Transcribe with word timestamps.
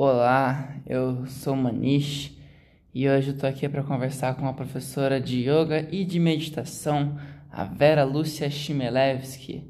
Olá, 0.00 0.76
eu 0.86 1.26
sou 1.26 1.56
Manish 1.56 2.30
e 2.94 3.08
hoje 3.08 3.30
eu 3.30 3.36
tô 3.36 3.48
aqui 3.48 3.68
para 3.68 3.82
conversar 3.82 4.36
com 4.36 4.46
a 4.46 4.52
professora 4.52 5.20
de 5.20 5.40
yoga 5.40 5.88
e 5.90 6.04
de 6.04 6.20
meditação, 6.20 7.18
a 7.50 7.64
Vera 7.64 8.04
Lúcia 8.04 8.48
Chimelevski, 8.48 9.68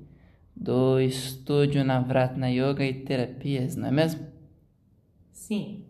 do 0.55 1.01
estúdio 1.01 1.83
Navratna 1.83 2.51
Yoga 2.51 2.85
e 2.85 2.93
Terapias, 2.93 3.75
não 3.75 3.89
é 3.89 3.91
mesmo? 3.91 4.27
Sim. 5.33 5.87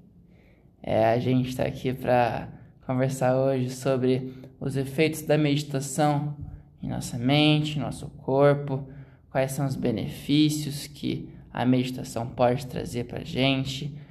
É, 0.80 1.06
a 1.06 1.18
gente 1.18 1.48
está 1.48 1.64
aqui 1.64 1.92
para 1.92 2.48
conversar 2.86 3.36
hoje 3.36 3.70
sobre 3.70 4.34
os 4.60 4.76
efeitos 4.76 5.22
da 5.22 5.36
meditação 5.36 6.36
em 6.80 6.88
nossa 6.88 7.18
mente, 7.18 7.76
em 7.76 7.82
nosso 7.82 8.06
corpo, 8.10 8.88
quais 9.32 9.50
são 9.50 9.66
os 9.66 9.74
benefícios 9.74 10.86
que 10.86 11.28
a 11.52 11.66
meditação 11.66 12.24
pode 12.24 12.68
trazer 12.68 13.02
para 13.02 13.22
a 13.22 13.24
gente 13.24 14.06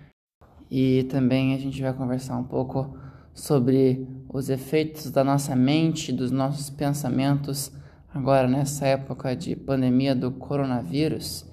e 0.69 1.03
também 1.03 1.53
a 1.53 1.57
gente 1.57 1.81
vai 1.81 1.93
conversar 1.93 2.37
um 2.37 2.43
pouco 2.43 2.97
sobre 3.33 4.07
os 4.29 4.49
efeitos 4.49 5.09
da 5.11 5.23
nossa 5.23 5.55
mente, 5.55 6.11
dos 6.11 6.31
nossos 6.31 6.69
pensamentos, 6.69 7.71
agora 8.13 8.47
nessa 8.47 8.87
época 8.87 9.35
de 9.35 9.55
pandemia 9.55 10.15
do 10.15 10.31
coronavírus 10.31 11.45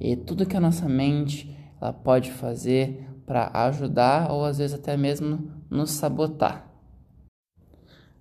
e 0.00 0.16
tudo 0.16 0.46
que 0.46 0.56
a 0.56 0.60
nossa 0.60 0.88
mente 0.88 1.54
ela 1.80 1.92
pode 1.92 2.30
fazer 2.30 3.08
para 3.26 3.50
ajudar 3.66 4.30
ou 4.30 4.44
às 4.44 4.58
vezes 4.58 4.74
até 4.74 4.96
mesmo 4.96 5.50
nos 5.68 5.90
sabotar. 5.90 6.68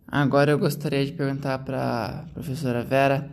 Agora 0.08 0.52
eu 0.52 0.60
gostaria 0.60 1.06
de 1.06 1.14
perguntar 1.14 1.60
para 1.60 2.06
a 2.06 2.34
professora 2.34 2.84
Vera 2.84 3.32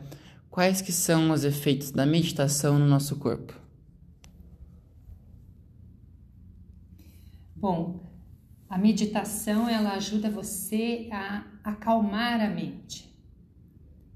quais 0.51 0.81
que 0.81 0.93
são 0.93 1.31
os 1.31 1.45
efeitos 1.45 1.91
da 1.91 2.07
meditação 2.07 2.79
no 2.79 2.87
nosso 2.87 3.17
corpo. 3.17 3.68
Bom, 7.61 7.99
a 8.71 8.79
meditação 8.79 9.69
ela 9.69 9.95
ajuda 9.95 10.31
você 10.31 11.09
a 11.11 11.43
acalmar 11.65 12.41
a 12.41 12.49
mente. 12.49 13.13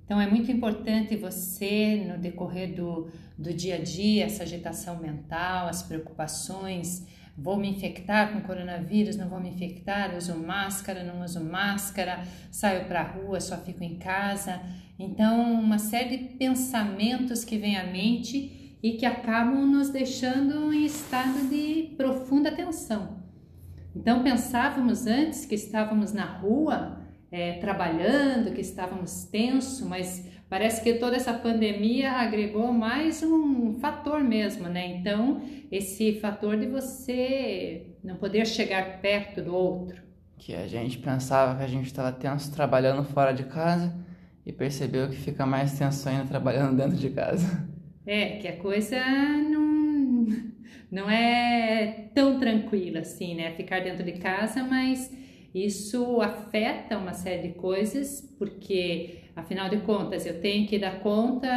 Então 0.05 0.21
é 0.21 0.31
muito 0.31 0.53
importante 0.53 1.17
você, 1.17 2.05
no 2.07 2.19
decorrer 2.19 2.73
do, 2.73 3.11
do 3.37 3.53
dia 3.53 3.75
a 3.75 3.79
dia, 3.83 4.27
essa 4.27 4.45
agitação 4.45 5.01
mental, 5.01 5.67
as 5.67 5.83
preocupações, 5.83 7.05
vou 7.37 7.57
me 7.57 7.69
infectar 7.69 8.33
com 8.33 8.43
coronavírus, 8.43 9.17
não 9.17 9.29
vou 9.29 9.41
me 9.41 9.49
infectar, 9.49 10.17
uso 10.17 10.37
máscara, 10.37 11.03
não 11.03 11.25
uso 11.25 11.43
máscara, 11.43 12.23
saio 12.49 12.85
para 12.85 13.01
a 13.01 13.11
rua, 13.11 13.41
só 13.41 13.57
fico 13.57 13.83
em 13.83 13.99
casa. 13.99 14.61
Então, 14.97 15.53
uma 15.55 15.79
série 15.79 16.17
de 16.17 16.25
pensamentos 16.37 17.45
que 17.45 17.59
vem 17.59 17.77
à 17.77 17.91
mente 17.91 18.79
e 18.81 18.93
que 18.93 19.05
acabam 19.05 19.67
nos 19.67 19.91
deixando 19.91 20.73
em 20.73 20.85
estado 20.85 21.49
de 21.49 21.93
profunda 21.97 22.53
tensão. 22.53 23.22
Então 23.95 24.23
pensávamos 24.23 25.07
antes 25.07 25.45
que 25.45 25.55
estávamos 25.55 26.13
na 26.13 26.25
rua 26.25 26.99
é, 27.31 27.55
trabalhando, 27.55 28.53
que 28.53 28.61
estávamos 28.61 29.25
tenso, 29.25 29.89
mas 29.89 30.27
parece 30.49 30.83
que 30.83 30.95
toda 30.95 31.17
essa 31.17 31.33
pandemia 31.33 32.13
agregou 32.13 32.73
mais 32.73 33.23
um 33.23 33.75
fator 33.81 34.23
mesmo, 34.23 34.69
né? 34.69 34.87
Então 34.97 35.43
esse 35.71 36.19
fator 36.21 36.57
de 36.57 36.67
você 36.67 37.87
não 38.03 38.17
poder 38.17 38.47
chegar 38.47 39.01
perto 39.01 39.43
do 39.43 39.55
outro. 39.55 40.03
Que 40.37 40.55
a 40.55 40.67
gente 40.67 40.99
pensava 40.99 41.57
que 41.57 41.65
a 41.65 41.69
gente 41.69 41.87
estava 41.87 42.13
tenso 42.13 42.53
trabalhando 42.53 43.05
fora 43.05 43.33
de 43.33 43.45
casa 43.45 43.95
e 44.45 44.53
percebeu 44.53 45.09
que 45.09 45.17
fica 45.17 45.47
mais 45.47 45.79
tenso 45.79 46.09
ainda 46.09 46.25
trabalhando 46.25 46.77
dentro 46.77 46.97
de 46.97 47.11
casa. 47.11 47.71
É, 48.05 48.39
que 48.39 48.49
a 48.49 48.57
coisa 48.57 48.99
não 49.49 49.62
não 50.91 51.11
é 51.11 52.11
tão 52.15 52.39
tranquilo 52.39 52.99
assim, 52.99 53.35
né? 53.35 53.53
Ficar 53.53 53.81
dentro 53.81 54.05
de 54.05 54.13
casa, 54.13 54.63
mas 54.63 55.11
isso 55.55 56.21
afeta 56.21 56.97
uma 56.97 57.13
série 57.13 57.49
de 57.49 57.55
coisas, 57.55 58.21
porque 58.39 59.19
afinal 59.37 59.69
de 59.69 59.79
contas 59.79 60.25
eu 60.27 60.41
tenho 60.41 60.67
que 60.67 60.79
dar 60.79 61.01
conta 61.01 61.49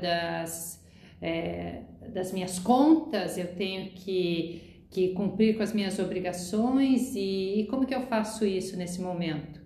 das, 0.00 0.84
é, 1.20 1.82
das 2.12 2.32
minhas 2.32 2.58
contas, 2.58 3.38
eu 3.38 3.54
tenho 3.54 3.90
que, 3.90 4.84
que 4.90 5.08
cumprir 5.10 5.56
com 5.56 5.62
as 5.62 5.72
minhas 5.72 5.98
obrigações 5.98 7.14
e, 7.16 7.60
e 7.60 7.66
como 7.66 7.86
que 7.86 7.94
eu 7.94 8.02
faço 8.02 8.46
isso 8.46 8.76
nesse 8.76 9.00
momento? 9.00 9.60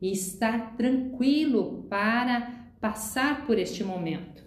E 0.00 0.12
estar 0.12 0.76
tranquilo 0.76 1.86
para 1.88 2.70
passar 2.80 3.46
por 3.46 3.58
este 3.58 3.82
momento. 3.82 4.43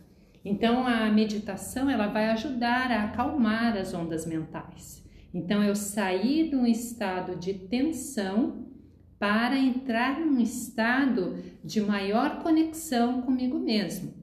Então 0.49 0.87
a 0.87 1.09
meditação 1.09 1.89
ela 1.89 2.07
vai 2.07 2.29
ajudar 2.29 2.89
a 2.89 3.03
acalmar 3.03 3.75
as 3.75 3.93
ondas 3.93 4.25
mentais. 4.25 5.03
Então 5.33 5.61
eu 5.61 5.75
sair 5.75 6.49
de 6.49 6.55
um 6.55 6.65
estado 6.65 7.35
de 7.35 7.53
tensão 7.53 8.65
para 9.19 9.57
entrar 9.57 10.21
num 10.21 10.39
estado 10.39 11.35
de 11.61 11.81
maior 11.81 12.41
conexão 12.41 13.21
comigo 13.23 13.59
mesmo. 13.59 14.13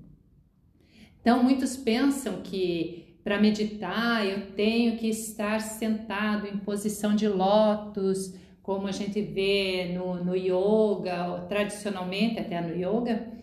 Então 1.21 1.43
muitos 1.43 1.77
pensam 1.77 2.41
que 2.41 3.19
para 3.23 3.39
meditar 3.39 4.27
eu 4.27 4.53
tenho 4.53 4.97
que 4.97 5.09
estar 5.09 5.61
sentado 5.61 6.47
em 6.47 6.57
posição 6.57 7.15
de 7.15 7.29
lótus, 7.29 8.35
como 8.63 8.87
a 8.87 8.93
gente 8.93 9.21
vê 9.21 9.93
no, 9.95 10.25
no 10.25 10.35
yoga, 10.35 11.45
tradicionalmente 11.51 12.41
até 12.41 12.63
no 12.63 12.75
yoga, 12.75 13.34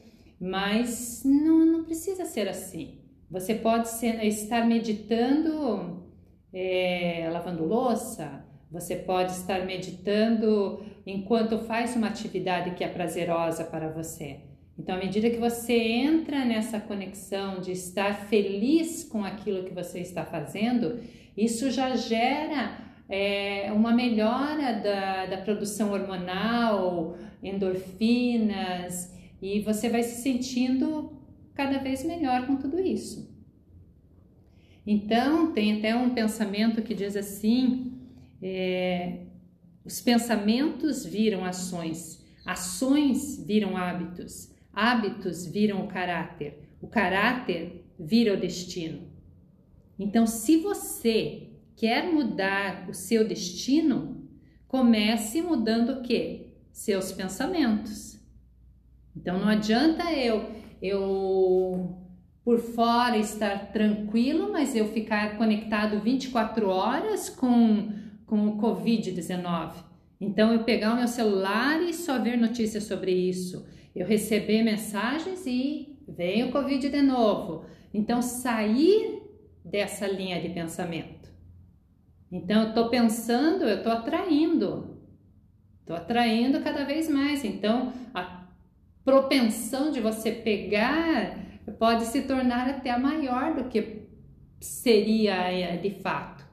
mas 0.42 1.22
não, 1.24 1.64
não 1.64 1.84
precisa 1.84 2.26
ser 2.26 2.50
assim. 2.50 2.98
Você 3.30 3.54
pode 3.54 3.88
ser, 3.90 4.26
estar 4.26 4.66
meditando 4.66 6.02
é, 6.54 7.30
lavando 7.32 7.64
louça, 7.64 8.44
você 8.70 8.96
pode 8.96 9.32
estar 9.32 9.66
meditando 9.66 10.84
enquanto 11.06 11.60
faz 11.60 11.96
uma 11.96 12.08
atividade 12.08 12.72
que 12.72 12.84
é 12.84 12.88
prazerosa 12.88 13.64
para 13.64 13.90
você. 13.90 14.40
Então, 14.78 14.96
à 14.96 14.98
medida 14.98 15.30
que 15.30 15.38
você 15.38 15.78
entra 15.78 16.44
nessa 16.44 16.80
conexão 16.80 17.60
de 17.60 17.72
estar 17.72 18.28
feliz 18.28 19.04
com 19.04 19.24
aquilo 19.24 19.64
que 19.64 19.74
você 19.74 20.00
está 20.00 20.26
fazendo, 20.26 21.00
isso 21.38 21.70
já 21.70 21.96
gera 21.96 22.80
é, 23.08 23.72
uma 23.74 23.92
melhora 23.92 24.74
da, 24.74 25.26
da 25.26 25.38
produção 25.38 25.92
hormonal, 25.92 27.18
endorfinas, 27.44 29.14
e 29.42 29.62
você 29.62 29.90
vai 29.90 30.04
se 30.04 30.22
sentindo 30.22 31.20
cada 31.54 31.80
vez 31.80 32.04
melhor 32.04 32.46
com 32.46 32.56
tudo 32.56 32.80
isso. 32.80 33.30
Então, 34.86 35.52
tem 35.52 35.78
até 35.78 35.96
um 35.96 36.12
pensamento 36.12 36.82
que 36.82 36.94
diz 36.94 37.16
assim: 37.16 37.94
é, 38.42 39.26
os 39.84 40.02
pensamentos 40.02 41.06
viram 41.06 41.44
ações, 41.44 42.24
ações 42.46 43.44
viram 43.46 43.76
hábitos, 43.78 44.54
hábitos 44.74 45.46
viram 45.46 45.84
o 45.84 45.88
caráter, 45.88 46.70
o 46.82 46.88
caráter 46.88 47.86
vira 48.00 48.34
o 48.34 48.40
destino. 48.40 49.10
Então, 49.98 50.26
se 50.26 50.58
você 50.58 51.50
quer 51.76 52.12
mudar 52.12 52.90
o 52.90 52.94
seu 52.94 53.28
destino, 53.28 54.28
comece 54.68 55.42
mudando 55.42 55.94
o 55.94 56.02
que? 56.02 56.54
Seus 56.72 57.12
pensamentos. 57.12 58.21
Então 59.16 59.40
não 59.40 59.48
adianta 59.48 60.12
eu 60.14 60.62
eu 60.82 61.98
por 62.44 62.60
fora 62.60 63.18
estar 63.18 63.72
tranquilo, 63.72 64.52
mas 64.52 64.76
eu 64.76 64.88
ficar 64.88 65.38
conectado 65.38 66.00
24 66.00 66.68
horas 66.68 67.30
com, 67.30 67.94
com 68.26 68.48
o 68.48 68.58
Covid-19. 68.58 69.74
Então 70.20 70.52
eu 70.52 70.64
pegar 70.64 70.94
o 70.94 70.98
meu 70.98 71.08
celular 71.08 71.82
e 71.84 71.94
só 71.94 72.18
ver 72.20 72.38
notícias 72.38 72.86
sobre 72.86 73.12
isso. 73.12 73.66
Eu 73.96 74.08
receber 74.08 74.64
mensagens 74.64 75.46
e 75.46 76.00
vem 76.08 76.44
o 76.44 76.52
Covid 76.52 76.90
de 76.90 77.02
novo. 77.02 77.66
Então 77.94 78.22
sair 78.22 79.22
dessa 79.64 80.08
linha 80.08 80.42
de 80.42 80.50
pensamento. 80.50 81.30
Então 82.32 82.64
eu 82.64 82.70
estou 82.70 82.90
pensando, 82.90 83.66
eu 83.66 83.78
estou 83.78 83.92
atraindo. 83.92 84.98
Estou 85.82 85.96
atraindo 85.96 86.62
cada 86.62 86.86
vez 86.86 87.10
mais. 87.10 87.44
Então, 87.44 87.92
a 88.14 88.41
propensão 89.04 89.92
de 89.92 90.00
você 90.00 90.32
pegar 90.32 91.38
pode 91.80 92.06
se 92.06 92.24
tornar 92.24 92.70
até 92.70 92.96
maior 92.98 93.56
do 93.56 93.66
que 93.66 94.08
seria 94.60 95.36
é, 95.52 95.78
de 95.78 95.92
fato. 96.02 96.46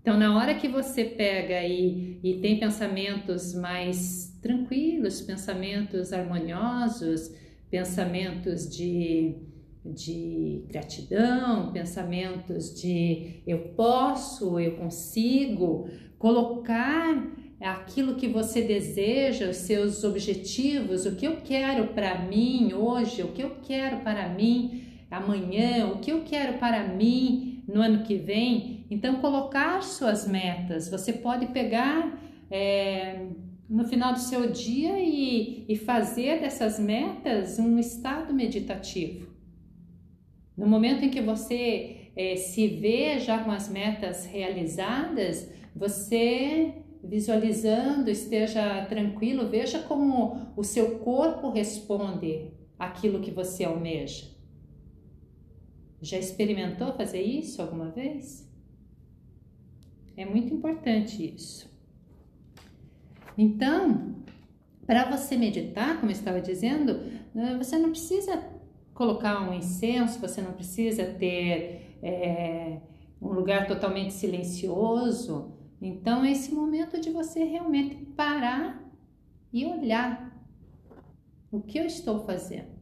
Então, 0.00 0.16
na 0.18 0.36
hora 0.36 0.54
que 0.54 0.68
você 0.68 1.04
pega 1.04 1.62
e, 1.62 2.18
e 2.22 2.40
tem 2.40 2.58
pensamentos 2.58 3.54
mais 3.54 4.38
tranquilos, 4.40 5.20
pensamentos 5.20 6.12
harmoniosos, 6.12 7.34
pensamentos 7.70 8.68
de, 8.68 9.36
de 9.84 10.64
gratidão, 10.68 11.70
pensamentos 11.72 12.80
de 12.80 13.42
eu 13.46 13.58
posso, 13.76 14.58
eu 14.58 14.76
consigo, 14.76 15.88
colocar 16.18 17.22
aquilo 17.68 18.14
que 18.14 18.26
você 18.26 18.62
deseja, 18.62 19.50
os 19.50 19.56
seus 19.56 20.02
objetivos, 20.02 21.04
o 21.04 21.14
que 21.14 21.26
eu 21.26 21.42
quero 21.42 21.88
para 21.88 22.18
mim 22.22 22.72
hoje, 22.72 23.22
o 23.22 23.32
que 23.32 23.42
eu 23.42 23.56
quero 23.62 23.98
para 23.98 24.28
mim 24.28 24.84
amanhã, 25.10 25.86
o 25.88 25.98
que 25.98 26.10
eu 26.10 26.22
quero 26.22 26.58
para 26.58 26.88
mim 26.88 27.62
no 27.68 27.82
ano 27.82 28.02
que 28.02 28.16
vem. 28.16 28.86
Então, 28.90 29.16
colocar 29.16 29.82
suas 29.82 30.26
metas. 30.26 30.88
Você 30.88 31.12
pode 31.12 31.46
pegar 31.46 32.18
é, 32.50 33.26
no 33.68 33.84
final 33.84 34.12
do 34.12 34.18
seu 34.18 34.50
dia 34.50 34.98
e, 34.98 35.64
e 35.68 35.76
fazer 35.76 36.40
dessas 36.40 36.78
metas 36.78 37.58
um 37.58 37.78
estado 37.78 38.32
meditativo. 38.32 39.28
No 40.56 40.66
momento 40.66 41.04
em 41.04 41.10
que 41.10 41.20
você 41.20 42.10
é, 42.16 42.36
se 42.36 42.66
vê 42.66 43.18
já 43.18 43.38
com 43.38 43.50
as 43.50 43.68
metas 43.68 44.26
realizadas, 44.26 45.50
você 45.74 46.79
visualizando, 47.02 48.10
esteja 48.10 48.84
tranquilo, 48.86 49.48
veja 49.48 49.80
como 49.80 50.52
o 50.56 50.62
seu 50.62 50.98
corpo 50.98 51.50
responde 51.50 52.52
aquilo 52.78 53.20
que 53.20 53.30
você 53.30 53.64
almeja. 53.64 54.26
Já 56.00 56.18
experimentou 56.18 56.92
fazer 56.92 57.22
isso 57.22 57.60
alguma 57.60 57.90
vez? 57.90 58.48
É 60.16 60.24
muito 60.24 60.52
importante 60.52 61.34
isso. 61.34 61.70
Então, 63.36 64.16
para 64.86 65.10
você 65.10 65.36
meditar, 65.36 65.98
como 65.98 66.10
eu 66.10 66.16
estava 66.16 66.40
dizendo, 66.40 67.00
eh, 67.34 67.56
você 67.56 67.78
não 67.78 67.90
precisa 67.90 68.42
colocar 68.92 69.48
um 69.48 69.54
incenso, 69.54 70.20
você 70.20 70.42
não 70.42 70.52
precisa 70.52 71.04
ter 71.04 71.96
é, 72.02 72.80
um 73.20 73.28
lugar 73.28 73.66
totalmente 73.66 74.12
silencioso. 74.12 75.59
Então, 75.80 76.24
é 76.24 76.32
esse 76.32 76.52
momento 76.52 77.00
de 77.00 77.10
você 77.10 77.44
realmente 77.44 77.96
parar 78.16 78.82
e 79.52 79.64
olhar 79.64 80.30
o 81.50 81.60
que 81.60 81.78
eu 81.78 81.86
estou 81.86 82.20
fazendo. 82.20 82.80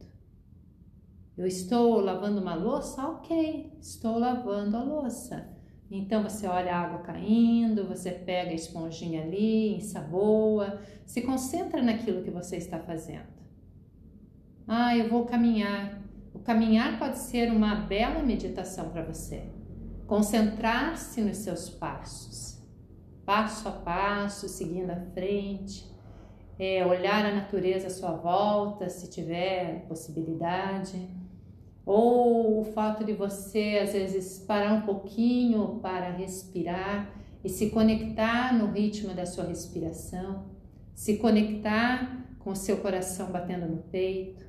Eu 1.37 1.47
estou 1.47 2.01
lavando 2.01 2.41
uma 2.41 2.53
louça? 2.53 3.01
Ok, 3.07 3.71
estou 3.79 4.19
lavando 4.19 4.75
a 4.75 4.83
louça. 4.83 5.57
Então 5.91 6.21
você 6.21 6.45
olha 6.45 6.75
a 6.75 6.81
água 6.81 6.99
caindo, 6.99 7.87
você 7.87 8.11
pega 8.11 8.51
a 8.51 8.53
esponjinha 8.53 9.23
ali, 9.23 9.75
ensaboa, 9.75 10.81
se 11.05 11.21
concentra 11.21 11.81
naquilo 11.81 12.23
que 12.23 12.29
você 12.29 12.57
está 12.57 12.77
fazendo. 12.77 13.39
Ah, 14.67 14.95
eu 14.95 15.09
vou 15.09 15.25
caminhar. 15.25 15.99
O 16.33 16.39
caminhar 16.39 16.99
pode 16.99 17.17
ser 17.17 17.51
uma 17.51 17.73
bela 17.73 18.21
meditação 18.21 18.89
para 18.89 19.03
você. 19.03 19.49
Concentrar-se 20.05 21.21
nos 21.21 21.37
seus 21.37 21.69
passos, 21.69 22.48
passo 23.29 23.67
a 23.67 23.71
passo, 23.71 24.49
seguindo 24.49 24.89
à 24.89 24.95
frente 25.13 25.87
é, 26.57 26.83
olhar 26.83 27.23
a 27.23 27.35
natureza 27.35 27.85
à 27.85 27.89
sua 27.91 28.13
volta, 28.13 28.89
se 28.89 29.07
tiver 29.07 29.85
possibilidade, 29.87 31.07
ou 31.85 32.59
o 32.59 32.63
fato 32.63 33.03
de 33.03 33.13
você 33.13 33.79
às 33.83 33.93
vezes 33.93 34.39
parar 34.39 34.73
um 34.73 34.81
pouquinho 34.81 35.79
para 35.79 36.09
respirar 36.09 37.07
e 37.43 37.49
se 37.49 37.69
conectar 37.69 38.51
no 38.51 38.71
ritmo 38.71 39.13
da 39.13 39.27
sua 39.27 39.43
respiração, 39.43 40.45
se 40.95 41.17
conectar 41.17 42.25
com 42.39 42.49
o 42.49 42.55
seu 42.55 42.77
coração 42.77 43.31
batendo 43.31 43.67
no 43.67 43.77
peito. 43.83 44.43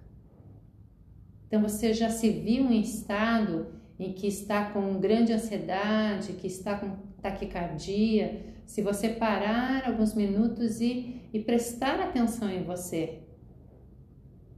Então 1.46 1.60
você 1.60 1.92
já 1.92 2.08
se 2.08 2.30
viu 2.30 2.64
em 2.72 2.80
estado 2.80 3.74
em 3.98 4.14
que 4.14 4.26
está 4.26 4.70
com 4.70 4.98
grande 4.98 5.34
ansiedade, 5.34 6.32
que 6.32 6.46
está 6.46 6.78
com 6.78 6.96
taquicardia, 7.20 8.49
se 8.70 8.82
você 8.82 9.08
parar 9.08 9.84
alguns 9.84 10.14
minutos 10.14 10.80
e, 10.80 11.22
e 11.32 11.40
prestar 11.40 11.98
atenção 11.98 12.48
em 12.48 12.62
você. 12.62 13.18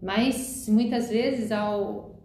Mas 0.03 0.69
muitas 0.69 1.09
vezes, 1.09 1.51
ao 1.51 2.21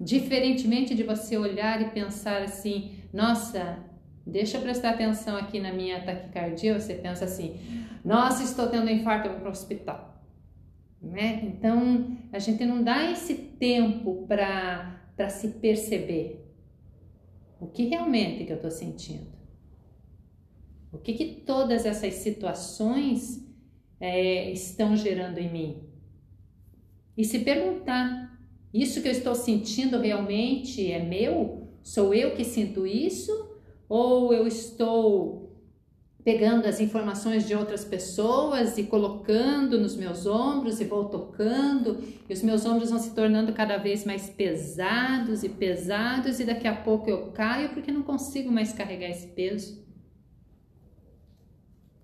diferentemente 0.00 0.94
de 0.94 1.02
você 1.02 1.36
olhar 1.36 1.82
e 1.82 1.90
pensar 1.90 2.40
assim, 2.40 2.92
nossa, 3.12 3.78
deixa 4.26 4.56
eu 4.56 4.62
prestar 4.62 4.92
atenção 4.92 5.36
aqui 5.36 5.60
na 5.60 5.70
minha 5.70 6.02
taquicardia, 6.02 6.80
você 6.80 6.94
pensa 6.94 7.26
assim, 7.26 7.60
nossa, 8.02 8.42
estou 8.42 8.66
tendo 8.68 8.86
um 8.86 8.90
infarto, 8.90 9.26
eu 9.28 9.32
vou 9.32 9.40
para 9.40 9.50
o 9.50 9.52
hospital. 9.52 10.24
Né? 11.02 11.42
Então, 11.44 12.16
a 12.32 12.38
gente 12.38 12.64
não 12.64 12.82
dá 12.82 13.10
esse 13.10 13.34
tempo 13.34 14.26
para 14.26 15.28
se 15.28 15.48
perceber. 15.48 16.42
O 17.60 17.66
que 17.66 17.84
realmente 17.84 18.44
que 18.46 18.52
eu 18.52 18.56
estou 18.56 18.70
sentindo? 18.70 19.37
O 20.92 20.98
que, 20.98 21.12
que 21.12 21.42
todas 21.42 21.84
essas 21.84 22.14
situações 22.14 23.46
é, 24.00 24.50
estão 24.50 24.96
gerando 24.96 25.38
em 25.38 25.52
mim? 25.52 25.82
E 27.16 27.24
se 27.24 27.40
perguntar: 27.40 28.38
isso 28.72 29.02
que 29.02 29.08
eu 29.08 29.12
estou 29.12 29.34
sentindo 29.34 29.98
realmente 29.98 30.90
é 30.90 31.02
meu? 31.02 31.68
Sou 31.82 32.14
eu 32.14 32.34
que 32.34 32.44
sinto 32.44 32.86
isso? 32.86 33.32
Ou 33.88 34.32
eu 34.32 34.46
estou 34.46 35.48
pegando 36.24 36.66
as 36.66 36.78
informações 36.78 37.46
de 37.46 37.54
outras 37.54 37.86
pessoas 37.86 38.76
e 38.76 38.82
colocando 38.82 39.80
nos 39.80 39.96
meus 39.96 40.26
ombros 40.26 40.78
e 40.78 40.84
vou 40.84 41.06
tocando, 41.06 42.04
e 42.28 42.32
os 42.32 42.42
meus 42.42 42.66
ombros 42.66 42.90
vão 42.90 42.98
se 42.98 43.14
tornando 43.14 43.52
cada 43.54 43.78
vez 43.78 44.04
mais 44.04 44.28
pesados 44.28 45.42
e 45.42 45.48
pesados, 45.48 46.38
e 46.38 46.44
daqui 46.44 46.68
a 46.68 46.76
pouco 46.76 47.08
eu 47.08 47.32
caio 47.32 47.70
porque 47.70 47.90
não 47.90 48.02
consigo 48.02 48.52
mais 48.52 48.74
carregar 48.74 49.08
esse 49.08 49.28
peso. 49.28 49.87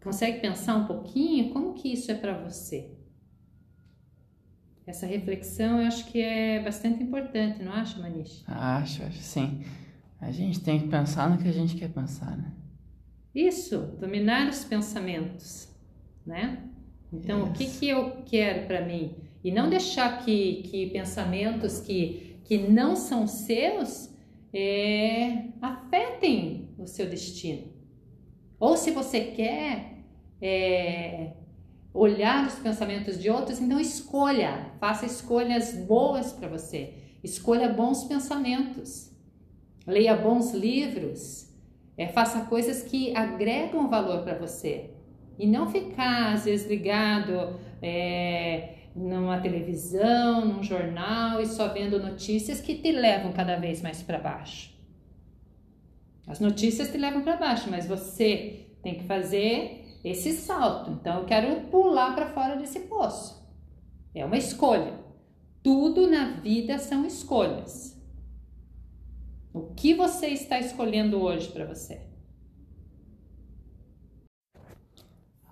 Consegue 0.04 0.38
pensar 0.40 0.76
um 0.76 0.86
pouquinho 0.86 1.48
como 1.48 1.72
que 1.72 1.90
isso 1.90 2.12
é 2.12 2.14
para 2.14 2.36
você? 2.36 2.90
Essa 4.86 5.06
reflexão 5.06 5.80
eu 5.80 5.86
acho 5.86 6.04
que 6.12 6.20
é 6.20 6.62
bastante 6.62 7.02
importante, 7.02 7.62
não 7.62 7.72
acha, 7.72 7.98
Manish? 7.98 8.44
Acho, 8.46 9.02
acho 9.02 9.18
sim. 9.18 9.64
A 10.20 10.30
gente 10.30 10.60
tem 10.60 10.78
que 10.78 10.88
pensar 10.88 11.30
no 11.30 11.38
que 11.38 11.48
a 11.48 11.52
gente 11.52 11.74
quer 11.74 11.88
pensar, 11.88 12.36
né? 12.36 12.52
Isso, 13.34 13.78
dominar 13.98 14.50
os 14.50 14.62
pensamentos, 14.62 15.74
né? 16.26 16.62
Então, 17.10 17.44
o 17.44 17.52
que, 17.52 17.66
que 17.66 17.88
eu 17.88 18.22
quero 18.26 18.66
para 18.66 18.84
mim? 18.84 19.16
E 19.42 19.50
não 19.50 19.70
deixar 19.70 20.22
que, 20.22 20.64
que 20.64 20.90
pensamentos 20.90 21.80
que, 21.80 22.40
que 22.44 22.58
não 22.58 22.94
são 22.94 23.26
seus 23.26 24.10
é, 24.52 25.46
afetem 25.62 26.68
o 26.76 26.86
seu 26.86 27.08
destino. 27.08 27.72
Ou 28.60 28.76
se 28.76 28.90
você 28.90 29.20
quer 29.20 29.93
é, 30.40 31.32
olhar 31.92 32.46
os 32.46 32.54
pensamentos 32.56 33.20
de 33.20 33.30
outros, 33.30 33.60
então 33.60 33.78
escolha, 33.78 34.72
faça 34.80 35.06
escolhas 35.06 35.74
boas 35.74 36.32
para 36.32 36.48
você, 36.48 36.94
escolha 37.22 37.68
bons 37.68 38.04
pensamentos, 38.04 39.12
leia 39.86 40.16
bons 40.16 40.52
livros, 40.52 41.48
é, 41.96 42.08
faça 42.08 42.46
coisas 42.46 42.82
que 42.82 43.16
agregam 43.16 43.88
valor 43.88 44.24
para 44.24 44.36
você. 44.36 44.90
E 45.38 45.46
não 45.46 45.68
ficar 45.68 46.32
às 46.32 46.44
vezes 46.44 46.68
ligado 46.68 47.58
é, 47.82 48.74
numa 48.94 49.40
televisão, 49.40 50.44
num 50.44 50.62
jornal 50.62 51.40
e 51.40 51.46
só 51.46 51.68
vendo 51.68 52.00
notícias 52.00 52.60
que 52.60 52.74
te 52.76 52.92
levam 52.92 53.32
cada 53.32 53.56
vez 53.56 53.82
mais 53.82 54.02
para 54.02 54.18
baixo. 54.18 54.72
As 56.26 56.40
notícias 56.40 56.90
te 56.90 56.98
levam 56.98 57.22
para 57.22 57.36
baixo, 57.36 57.68
mas 57.70 57.86
você 57.86 58.66
tem 58.82 58.94
que 58.94 59.04
fazer 59.04 59.83
esse 60.04 60.32
salto. 60.32 60.90
Então 60.90 61.20
eu 61.20 61.24
quero 61.24 61.68
pular 61.68 62.14
para 62.14 62.26
fora 62.26 62.56
desse 62.56 62.80
poço. 62.80 63.42
É 64.14 64.24
uma 64.24 64.36
escolha. 64.36 65.02
Tudo 65.62 66.06
na 66.06 66.40
vida 66.40 66.78
são 66.78 67.06
escolhas. 67.06 67.98
O 69.52 69.72
que 69.74 69.94
você 69.94 70.26
está 70.26 70.58
escolhendo 70.58 71.20
hoje 71.20 71.50
para 71.50 71.64
você? 71.64 72.06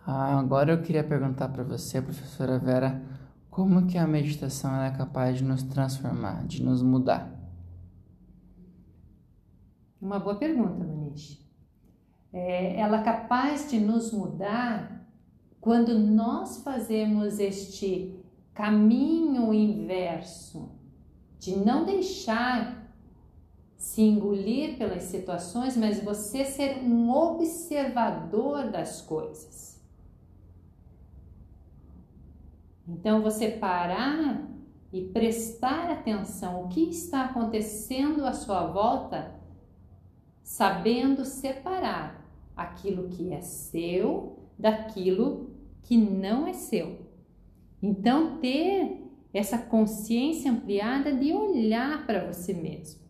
Ah, 0.05 0.39
agora 0.39 0.73
eu 0.73 0.83
queria 0.83 1.05
perguntar 1.05 1.49
para 1.49 1.63
você, 1.63 2.03
professora 2.03 2.59
Vera, 2.59 3.01
como 3.49 3.87
que 3.87 3.97
a 3.97 4.07
meditação 4.07 4.83
é 4.83 4.91
capaz 4.91 5.39
de 5.39 5.45
nos 5.45 5.63
transformar, 5.63 6.45
de 6.45 6.63
nos 6.63 6.83
mudar? 6.83 7.33
Uma 10.01 10.19
boa 10.19 10.35
pergunta, 10.35 10.85
Manish 10.85 11.42
é, 12.33 12.81
ela 12.81 13.01
é 13.01 13.03
capaz 13.03 13.71
de 13.71 13.79
nos 13.79 14.13
mudar 14.13 15.07
quando 15.61 15.99
nós 15.99 16.63
fazemos 16.63 17.39
este 17.39 18.19
caminho 18.55 19.53
inverso 19.53 20.71
de 21.39 21.57
não 21.57 21.85
deixar 21.85 22.83
se 23.77 24.01
engolir 24.01 24.79
pelas 24.79 25.03
situações, 25.05 25.77
mas 25.77 26.03
você 26.03 26.45
ser 26.45 26.79
um 26.79 27.11
observador 27.11 28.71
das 28.71 29.03
coisas. 29.03 29.81
Então 32.87 33.23
você 33.23 33.51
parar 33.51 34.49
e 34.93 35.03
prestar 35.03 35.91
atenção 35.91 36.65
o 36.65 36.69
que 36.69 36.83
está 36.91 37.25
acontecendo 37.25 38.25
à 38.25 38.33
sua 38.33 38.67
volta, 38.67 39.35
sabendo 40.43 41.25
separar 41.25 42.22
aquilo 42.63 43.09
que 43.09 43.33
é 43.33 43.41
seu 43.41 44.39
daquilo 44.59 45.51
que 45.83 45.97
não 45.97 46.47
é 46.47 46.53
seu. 46.53 47.01
Então, 47.83 48.39
ter 48.39 49.03
essa 49.33 49.59
consciência 49.59 50.51
ampliada 50.51 51.13
de 51.15 51.33
olhar 51.33 52.07
para 52.07 52.27
você 52.33 52.53
mesmo. 52.53 53.03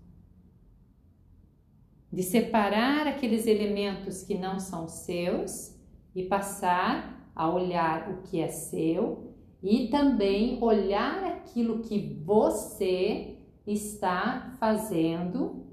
de 2.13 2.23
separar 2.23 3.07
aqueles 3.07 3.47
elementos 3.47 4.23
que 4.23 4.37
não 4.37 4.61
são 4.61 4.87
seus 4.87 5.75
e 6.15 6.25
passar 6.25 7.33
a 7.35 7.49
olhar 7.51 8.11
o 8.11 8.23
que 8.23 8.39
é 8.39 8.49
seu 8.49 9.35
e 9.63 9.89
também 9.89 10.63
olhar 10.63 11.25
aquilo 11.25 11.79
que 11.81 12.21
você 12.23 13.39
está 13.67 14.55
fazendo 14.61 15.67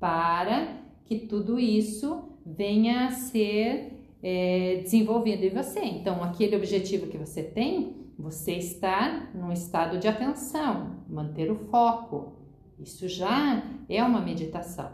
para 0.00 0.80
que 1.04 1.18
tudo 1.18 1.58
isso 1.58 2.31
venha 2.44 3.06
a 3.06 3.10
ser 3.10 4.16
é, 4.22 4.80
desenvolvido 4.82 5.44
em 5.44 5.50
você. 5.50 5.80
Então, 5.80 6.22
aquele 6.22 6.56
objetivo 6.56 7.06
que 7.06 7.18
você 7.18 7.42
tem, 7.42 7.96
você 8.18 8.52
está 8.52 9.30
num 9.34 9.52
estado 9.52 9.98
de 9.98 10.06
atenção, 10.06 11.04
manter 11.08 11.50
o 11.50 11.56
foco. 11.56 12.34
Isso 12.78 13.08
já 13.08 13.62
é 13.88 14.02
uma 14.02 14.20
meditação. 14.20 14.90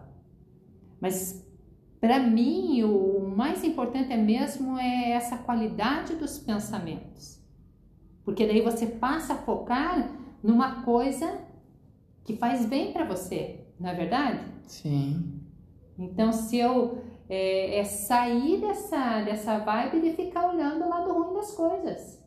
Mas 1.00 1.47
para 2.00 2.21
mim, 2.21 2.83
o 2.85 3.33
mais 3.37 3.64
importante 3.64 4.12
é 4.12 4.17
mesmo 4.17 4.78
é 4.78 5.11
essa 5.11 5.37
qualidade 5.38 6.14
dos 6.14 6.38
pensamentos. 6.38 7.43
Porque 8.25 8.47
daí 8.47 8.61
você 8.61 8.87
passa 8.87 9.35
a 9.35 9.38
focar 9.38 10.12
numa 10.43 10.83
coisa 10.83 11.40
que 12.25 12.37
faz 12.37 12.67
bem 12.67 12.93
para 12.93 13.05
você, 13.05 13.67
não 13.81 13.90
é 13.90 13.95
verdade? 13.95 14.45
Sim. 14.67 15.40
Então, 15.99 16.31
se 16.31 16.57
eu 16.59 17.02
é, 17.28 17.78
é, 17.78 17.85
sair 17.85 18.61
dessa, 18.61 19.23
dessa 19.23 19.58
vibe 19.58 20.00
de 20.00 20.12
ficar 20.12 20.49
olhando 20.49 20.85
o 20.85 20.88
lado 20.88 21.12
ruim 21.12 21.35
das 21.35 21.52
coisas. 21.52 22.18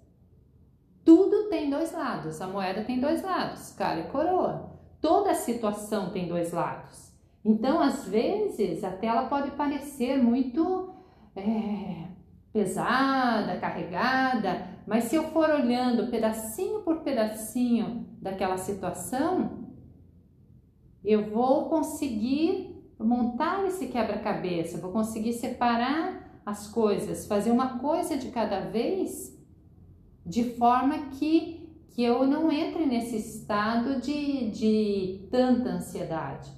Tudo 1.04 1.50
tem 1.50 1.70
dois 1.70 1.92
lados, 1.92 2.40
a 2.40 2.48
moeda 2.48 2.84
tem 2.84 3.00
dois 3.00 3.24
lados, 3.24 3.72
cara 3.74 4.02
e 4.02 4.12
coroa. 4.12 4.72
Toda 5.02 5.34
situação 5.34 6.12
tem 6.12 6.28
dois 6.28 6.54
lados. 6.54 7.12
Então, 7.44 7.82
às 7.82 8.08
vezes, 8.08 8.84
a 8.84 8.92
tela 8.92 9.24
pode 9.24 9.50
parecer 9.52 10.22
muito 10.22 10.94
é, 11.36 12.08
pesada, 12.54 13.58
carregada, 13.58 14.68
mas 14.86 15.06
se 15.06 15.16
eu 15.16 15.24
for 15.32 15.50
olhando 15.50 16.12
pedacinho 16.12 16.82
por 16.82 16.98
pedacinho 16.98 18.08
daquela 18.22 18.58
situação, 18.58 19.68
eu 21.04 21.32
vou 21.32 21.68
conseguir 21.68 22.71
montar 23.04 23.66
esse 23.66 23.88
quebra-cabeça, 23.88 24.78
vou 24.78 24.92
conseguir 24.92 25.34
separar 25.34 26.42
as 26.46 26.68
coisas, 26.68 27.28
fazer 27.28 27.52
uma 27.52 27.80
coisa 27.80 28.18
de 28.18 28.30
cada 28.30 28.62
vez, 28.62 29.38
de 30.26 30.44
forma 30.56 30.98
que, 31.12 31.70
que 31.90 32.04
eu 32.04 32.26
não 32.26 32.52
entre 32.52 32.86
nesse 32.86 33.18
estado 33.18 34.02
de, 34.02 34.50
de 34.52 35.28
tanta 35.30 35.70
ansiedade. 35.70 36.52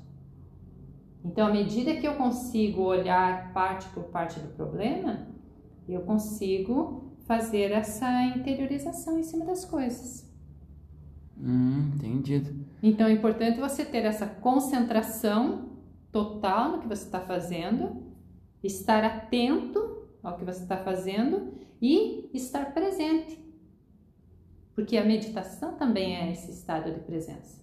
Então, 1.23 1.47
à 1.47 1.51
medida 1.51 1.95
que 1.95 2.07
eu 2.07 2.15
consigo 2.15 2.81
olhar 2.81 3.53
parte 3.53 3.87
por 3.89 4.03
parte 4.05 4.39
do 4.39 4.49
problema, 4.49 5.27
eu 5.87 6.01
consigo 6.01 7.13
fazer 7.25 7.71
essa 7.71 8.23
interiorização 8.25 9.17
em 9.17 9.23
cima 9.23 9.45
das 9.45 9.63
coisas. 9.63 10.29
Hum, 11.39 11.91
entendido. 11.95 12.53
Então, 12.81 13.07
é 13.07 13.13
importante 13.13 13.59
você 13.59 13.85
ter 13.85 14.05
essa 14.05 14.25
concentração 14.25 15.72
total 16.13 16.69
no 16.69 16.79
que 16.79 16.87
você 16.87 17.05
está 17.05 17.19
fazendo, 17.19 18.03
estar 18.63 19.03
atento 19.03 20.07
ao 20.21 20.37
que 20.37 20.45
você 20.45 20.61
está 20.61 20.77
fazendo 20.77 21.51
e 21.81 22.29
estar 22.33 22.71
presente. 22.73 23.43
Porque 24.75 24.95
a 24.95 25.03
meditação 25.03 25.73
também 25.73 26.15
é 26.15 26.31
esse 26.31 26.51
estado 26.51 26.93
de 26.93 26.99
presença. 27.01 27.61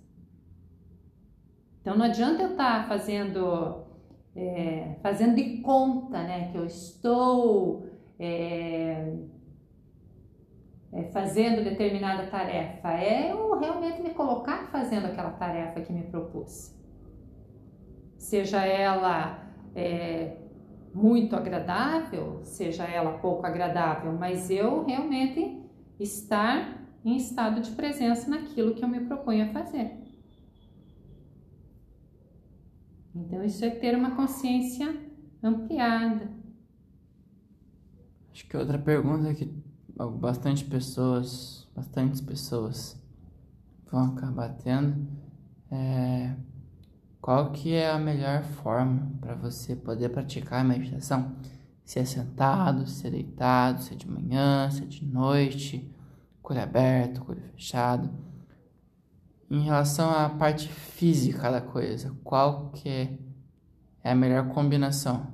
Então 1.81 1.97
não 1.97 2.05
adianta 2.05 2.43
eu 2.43 2.51
estar 2.51 2.83
tá 2.83 2.89
fazendo, 2.89 3.87
é, 4.37 4.97
fazendo 5.01 5.37
de 5.37 5.59
conta 5.59 6.23
né, 6.23 6.51
que 6.51 6.59
eu 6.59 6.67
estou 6.67 7.87
é, 8.19 9.15
é, 10.93 11.05
fazendo 11.13 11.65
determinada 11.65 12.27
tarefa. 12.27 12.93
É 12.93 13.31
eu 13.31 13.59
realmente 13.59 14.03
me 14.03 14.11
colocar 14.11 14.67
fazendo 14.71 15.07
aquela 15.07 15.31
tarefa 15.31 15.81
que 15.81 15.93
me 15.93 16.03
propus 16.03 16.80
seja 18.21 18.63
ela 18.63 19.51
é, 19.75 20.37
muito 20.95 21.35
agradável, 21.35 22.41
seja 22.45 22.85
ela 22.85 23.19
pouco 23.19 23.47
agradável, 23.47 24.13
mas 24.13 24.51
eu 24.51 24.85
realmente 24.85 25.59
estar 25.99 26.87
em 27.03 27.17
estado 27.17 27.63
de 27.63 27.71
presença 27.71 28.29
naquilo 28.29 28.75
que 28.75 28.85
eu 28.85 28.89
me 28.89 29.01
proponho 29.01 29.47
a 29.47 29.49
fazer. 29.49 29.99
Então, 33.15 33.43
isso 33.43 33.65
é 33.65 33.71
ter 33.71 33.97
uma 33.97 34.15
consciência 34.15 34.95
ampliada. 35.43 36.31
Acho 38.31 38.47
que 38.47 38.57
outra 38.57 38.79
pergunta 38.79 39.35
que 39.35 39.51
bastante 40.19 40.65
pessoas, 40.67 41.67
bastantes 41.75 42.21
pessoas 42.21 43.03
vão 43.91 44.13
acabar 44.13 44.51
tendo 44.59 45.09
é 45.71 46.37
qual 47.21 47.53
que 47.53 47.75
é 47.75 47.91
a 47.91 47.99
melhor 47.99 48.43
forma 48.43 49.13
para 49.21 49.35
você 49.35 49.77
poder 49.77 50.09
praticar 50.09 50.61
a 50.61 50.65
meditação? 50.65 51.37
Se 51.85 51.99
é 51.99 52.05
sentado, 52.05 52.87
se 52.87 53.07
é 53.07 53.11
deitado, 53.11 53.83
se 53.83 53.93
é 53.93 53.97
de 53.97 54.09
manhã, 54.09 54.71
se 54.71 54.83
é 54.83 54.87
de 54.87 55.05
noite, 55.05 55.95
olho 56.43 56.63
aberto, 56.63 57.25
olho 57.29 57.43
fechado. 57.53 58.11
Em 59.51 59.63
relação 59.63 60.11
à 60.11 60.29
parte 60.29 60.69
física 60.69 61.51
da 61.51 61.61
coisa, 61.61 62.17
qual 62.25 62.71
que 62.71 62.89
é 62.89 63.19
a 64.11 64.15
melhor 64.15 64.49
combinação 64.49 65.27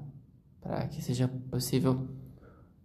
para 0.60 0.88
que 0.88 1.02
seja 1.02 1.28
possível 1.28 2.08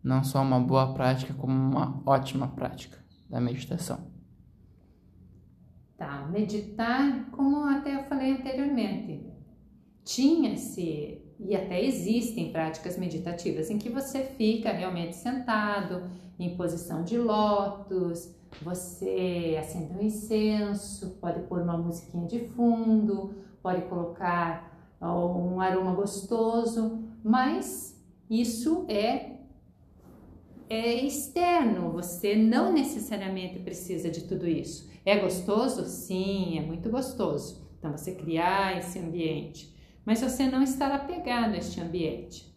não 0.03 0.23
só 0.23 0.41
uma 0.41 0.59
boa 0.59 0.93
prática, 0.93 1.33
como 1.33 1.53
uma 1.53 2.01
ótima 2.05 2.47
prática 2.49 2.97
da 3.29 3.39
meditação? 3.39 4.10
Tá, 6.01 6.27
meditar, 6.31 7.29
como 7.29 7.63
até 7.63 7.93
eu 7.93 8.03
falei 8.05 8.31
anteriormente, 8.31 9.23
tinha-se 10.03 11.21
e 11.39 11.55
até 11.55 11.79
existem 11.79 12.51
práticas 12.51 12.97
meditativas 12.97 13.69
em 13.69 13.77
que 13.77 13.87
você 13.87 14.23
fica 14.23 14.71
realmente 14.71 15.15
sentado, 15.15 16.09
em 16.39 16.57
posição 16.57 17.03
de 17.03 17.19
lótus, 17.19 18.33
você 18.63 19.55
acende 19.59 19.93
um 19.93 20.01
incenso, 20.01 21.19
pode 21.21 21.41
pôr 21.41 21.61
uma 21.61 21.77
musiquinha 21.77 22.25
de 22.25 22.47
fundo, 22.47 23.35
pode 23.61 23.83
colocar 23.83 24.97
um 24.99 25.61
aroma 25.61 25.93
gostoso, 25.93 26.99
mas 27.23 28.03
isso 28.27 28.87
é 28.89 29.37
é 30.67 31.05
externo, 31.05 31.91
você 31.91 32.35
não 32.35 32.73
necessariamente 32.73 33.59
precisa 33.59 34.09
de 34.09 34.23
tudo 34.23 34.47
isso. 34.47 34.90
É 35.05 35.17
gostoso? 35.17 35.85
Sim, 35.85 36.59
é 36.59 36.61
muito 36.61 36.89
gostoso. 36.89 37.67
Então 37.77 37.91
você 37.91 38.13
criar 38.13 38.77
esse 38.77 38.99
ambiente, 38.99 39.75
mas 40.05 40.21
você 40.21 40.45
não 40.47 40.61
estar 40.61 40.91
apegado 40.91 41.53
a 41.53 41.57
este 41.57 41.81
ambiente. 41.81 42.51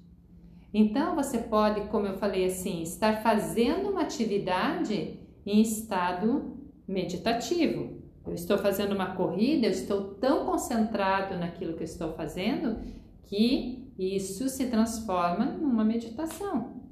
Então 0.72 1.14
você 1.14 1.38
pode, 1.38 1.82
como 1.88 2.06
eu 2.06 2.18
falei 2.18 2.46
assim, 2.46 2.82
estar 2.82 3.22
fazendo 3.22 3.88
uma 3.90 4.02
atividade 4.02 5.20
em 5.46 5.60
estado 5.60 6.58
meditativo. 6.86 8.02
Eu 8.26 8.34
estou 8.34 8.58
fazendo 8.58 8.94
uma 8.94 9.14
corrida, 9.14 9.66
eu 9.66 9.70
estou 9.70 10.14
tão 10.14 10.46
concentrado 10.46 11.36
naquilo 11.36 11.74
que 11.74 11.82
eu 11.82 11.86
estou 11.86 12.12
fazendo 12.14 12.80
que 13.24 13.92
isso 13.98 14.48
se 14.48 14.66
transforma 14.66 15.44
numa 15.44 15.84
meditação. 15.84 16.82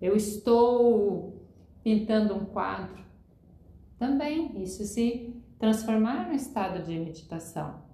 Eu 0.00 0.16
estou 0.16 1.46
pintando 1.82 2.34
um 2.34 2.44
quadro, 2.44 3.02
também 4.02 4.60
isso 4.60 4.82
se 4.82 5.32
transformar 5.60 6.26
no 6.26 6.34
estado 6.34 6.82
de 6.82 6.98
meditação. 6.98 7.84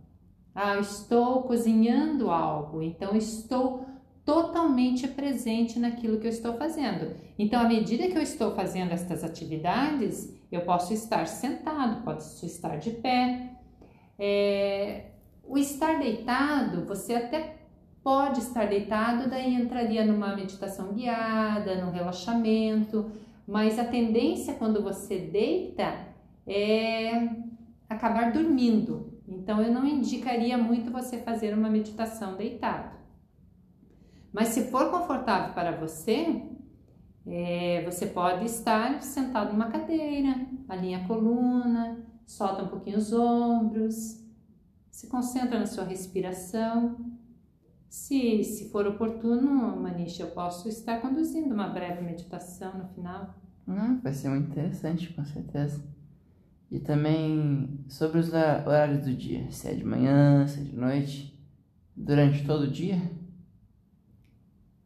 Ah, 0.55 0.79
estou 0.79 1.43
cozinhando 1.43 2.31
algo, 2.31 2.81
então 2.83 3.15
estou 3.15 3.85
totalmente 4.25 5.07
presente 5.07 5.79
naquilo 5.79 6.19
que 6.19 6.27
eu 6.27 6.31
estou 6.31 6.55
fazendo. 6.55 7.15
Então, 7.39 7.61
à 7.61 7.69
medida 7.69 8.09
que 8.09 8.17
eu 8.17 8.23
estou 8.23 8.55
fazendo 8.55 8.93
estas 8.93 9.23
atividades, 9.23 10.35
eu 10.51 10.63
posso 10.63 10.95
estar 10.95 11.27
sentado, 11.27 12.03
posso 12.03 12.47
estar 12.47 12.79
de 12.79 12.93
pé. 12.93 13.51
É, 14.19 15.11
o 15.47 15.59
estar 15.59 15.99
deitado, 15.99 16.87
você 16.87 17.17
até 17.17 17.57
pode 18.03 18.41
estar 18.41 18.67
deitado, 18.67 19.29
daí 19.29 19.55
entraria 19.55 20.07
numa 20.07 20.35
meditação 20.35 20.95
guiada, 20.95 21.85
num 21.85 21.91
relaxamento, 21.91 23.13
mas 23.49 23.79
a 23.79 23.85
tendência 23.85 24.53
quando 24.53 24.83
você 24.83 25.19
deita 25.19 26.07
é 26.47 27.31
acabar 27.89 28.31
dormindo. 28.31 29.23
Então 29.27 29.63
eu 29.63 29.73
não 29.73 29.87
indicaria 29.87 30.59
muito 30.59 30.93
você 30.93 31.17
fazer 31.23 31.55
uma 31.55 31.71
meditação 31.71 32.37
deitado. 32.37 32.95
Mas 34.31 34.49
se 34.49 34.71
for 34.71 34.91
confortável 34.91 35.55
para 35.55 35.75
você, 35.75 36.43
é, 37.27 37.83
você 37.87 38.09
pode 38.09 38.45
estar 38.45 39.01
sentado 39.03 39.55
numa 39.55 39.71
cadeira, 39.71 40.47
alinha 40.69 40.99
a 40.99 41.07
coluna, 41.07 42.05
solta 42.27 42.65
um 42.65 42.69
pouquinho 42.69 42.99
os 42.99 43.15
ombros, 43.15 44.23
se 44.91 45.09
concentra 45.09 45.59
na 45.59 45.67
sua 45.67 45.85
respiração 45.85 47.18
Se, 47.89 48.45
se 48.45 48.71
for 48.71 48.87
oportuno, 48.87 49.77
Manish, 49.77 50.21
eu 50.21 50.29
posso 50.29 50.69
estar 50.69 51.01
conduzindo 51.01 51.55
uma 51.55 51.69
breve 51.69 52.03
meditação 52.03 52.77
no 52.77 52.89
final. 52.89 53.35
Não, 53.67 54.01
vai 54.01 54.13
ser 54.13 54.29
muito 54.29 54.51
interessante, 54.51 55.13
com 55.13 55.25
certeza. 55.25 55.83
E 56.71 56.79
também 56.79 57.81
sobre 57.89 58.19
os 58.19 58.29
horários 58.29 59.05
do 59.05 59.15
dia, 59.15 59.51
se 59.51 59.69
é 59.69 59.75
de 59.75 59.85
manhã, 59.85 60.47
se 60.47 60.61
é 60.61 60.63
de 60.65 60.77
noite, 60.77 61.39
durante 61.97 62.45
todo 62.45 62.65
o 62.65 62.71
dia? 62.71 63.01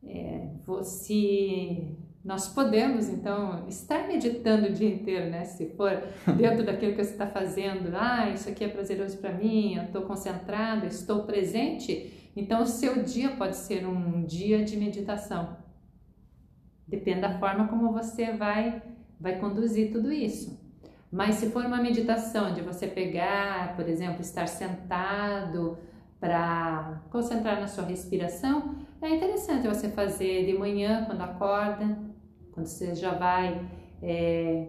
É, 0.05 0.49
você 0.65 1.97
nós 2.25 2.47
podemos, 2.49 3.09
então, 3.09 3.67
estar 3.69 4.07
meditando 4.07 4.69
o 4.69 4.73
dia 4.73 4.89
inteiro, 4.89 5.29
né? 5.29 5.45
Se 5.45 5.67
for 5.71 5.91
dentro 6.37 6.65
daquilo 6.65 6.95
que 6.95 7.03
você 7.03 7.13
está 7.13 7.27
fazendo, 7.27 7.91
ah, 7.97 8.31
isso 8.31 8.49
aqui 8.49 8.63
é 8.63 8.69
prazeroso 8.69 9.19
para 9.19 9.33
mim, 9.33 9.75
eu 9.75 9.85
estou 9.85 10.03
concentrado, 10.03 10.87
estou 10.87 11.25
presente, 11.25 12.22
então 12.35 12.63
o 12.63 12.67
seu 12.67 13.03
dia 13.03 13.31
pode 13.31 13.57
ser 13.57 13.87
um 13.87 14.25
dia 14.25 14.65
de 14.65 14.77
meditação. 14.77 15.57
Depende 16.87 17.21
da 17.21 17.39
forma 17.39 17.69
como 17.69 17.93
você 17.93 18.33
vai, 18.33 18.83
vai 19.21 19.39
conduzir 19.39 19.93
tudo 19.93 20.13
isso. 20.13 20.61
Mas 21.11 21.35
se 21.37 21.51
for 21.51 21.65
uma 21.67 21.77
meditação 21.77 22.55
de 22.55 22.63
você 22.63 22.87
pegar, 22.87 23.77
por 23.77 23.87
exemplo, 23.87 24.23
estar 24.23 24.47
sentado 24.47 25.79
para 26.19 27.03
concentrar 27.11 27.61
na 27.61 27.67
sua 27.67 27.85
respiração, 27.85 28.77
é 29.01 29.17
interessante 29.17 29.69
você 29.69 29.91
fazer 29.91 30.47
de 30.47 30.57
manhã, 30.57 31.05
quando 31.05 31.21
acorda, 31.21 31.99
quando 32.53 32.67
você 32.67 32.95
já 32.95 33.13
vai 33.13 33.69
é, 34.03 34.69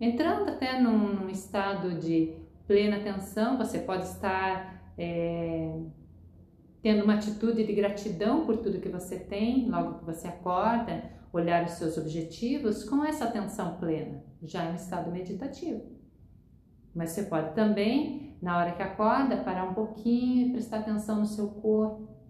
entrando 0.00 0.48
até 0.48 0.80
num, 0.80 1.14
num, 1.14 1.28
estado 1.28 1.94
de 1.94 2.34
plena 2.66 2.96
atenção, 2.96 3.56
você 3.56 3.78
pode 3.78 4.04
estar 4.04 4.92
é, 4.98 5.72
tendo 6.82 7.04
uma 7.04 7.14
atitude 7.14 7.64
de 7.64 7.72
gratidão 7.72 8.46
por 8.46 8.58
tudo 8.58 8.80
que 8.80 8.88
você 8.88 9.18
tem, 9.18 9.68
logo 9.68 9.98
que 9.98 10.04
você 10.04 10.28
acorda, 10.28 11.02
olhar 11.32 11.64
os 11.64 11.72
seus 11.72 11.96
objetivos 11.96 12.84
com 12.84 13.04
essa 13.04 13.24
atenção 13.24 13.76
plena, 13.78 14.24
já 14.42 14.64
em 14.64 14.72
um 14.72 14.76
estado 14.76 15.10
meditativo. 15.10 15.82
Mas 16.94 17.10
você 17.10 17.24
pode 17.24 17.54
também, 17.54 18.36
na 18.42 18.58
hora 18.58 18.72
que 18.72 18.82
acorda, 18.82 19.36
parar 19.36 19.64
um 19.64 19.74
pouquinho 19.74 20.48
e 20.48 20.52
prestar 20.52 20.78
atenção 20.78 21.20
no 21.20 21.26
seu 21.26 21.48
corpo 21.48 22.20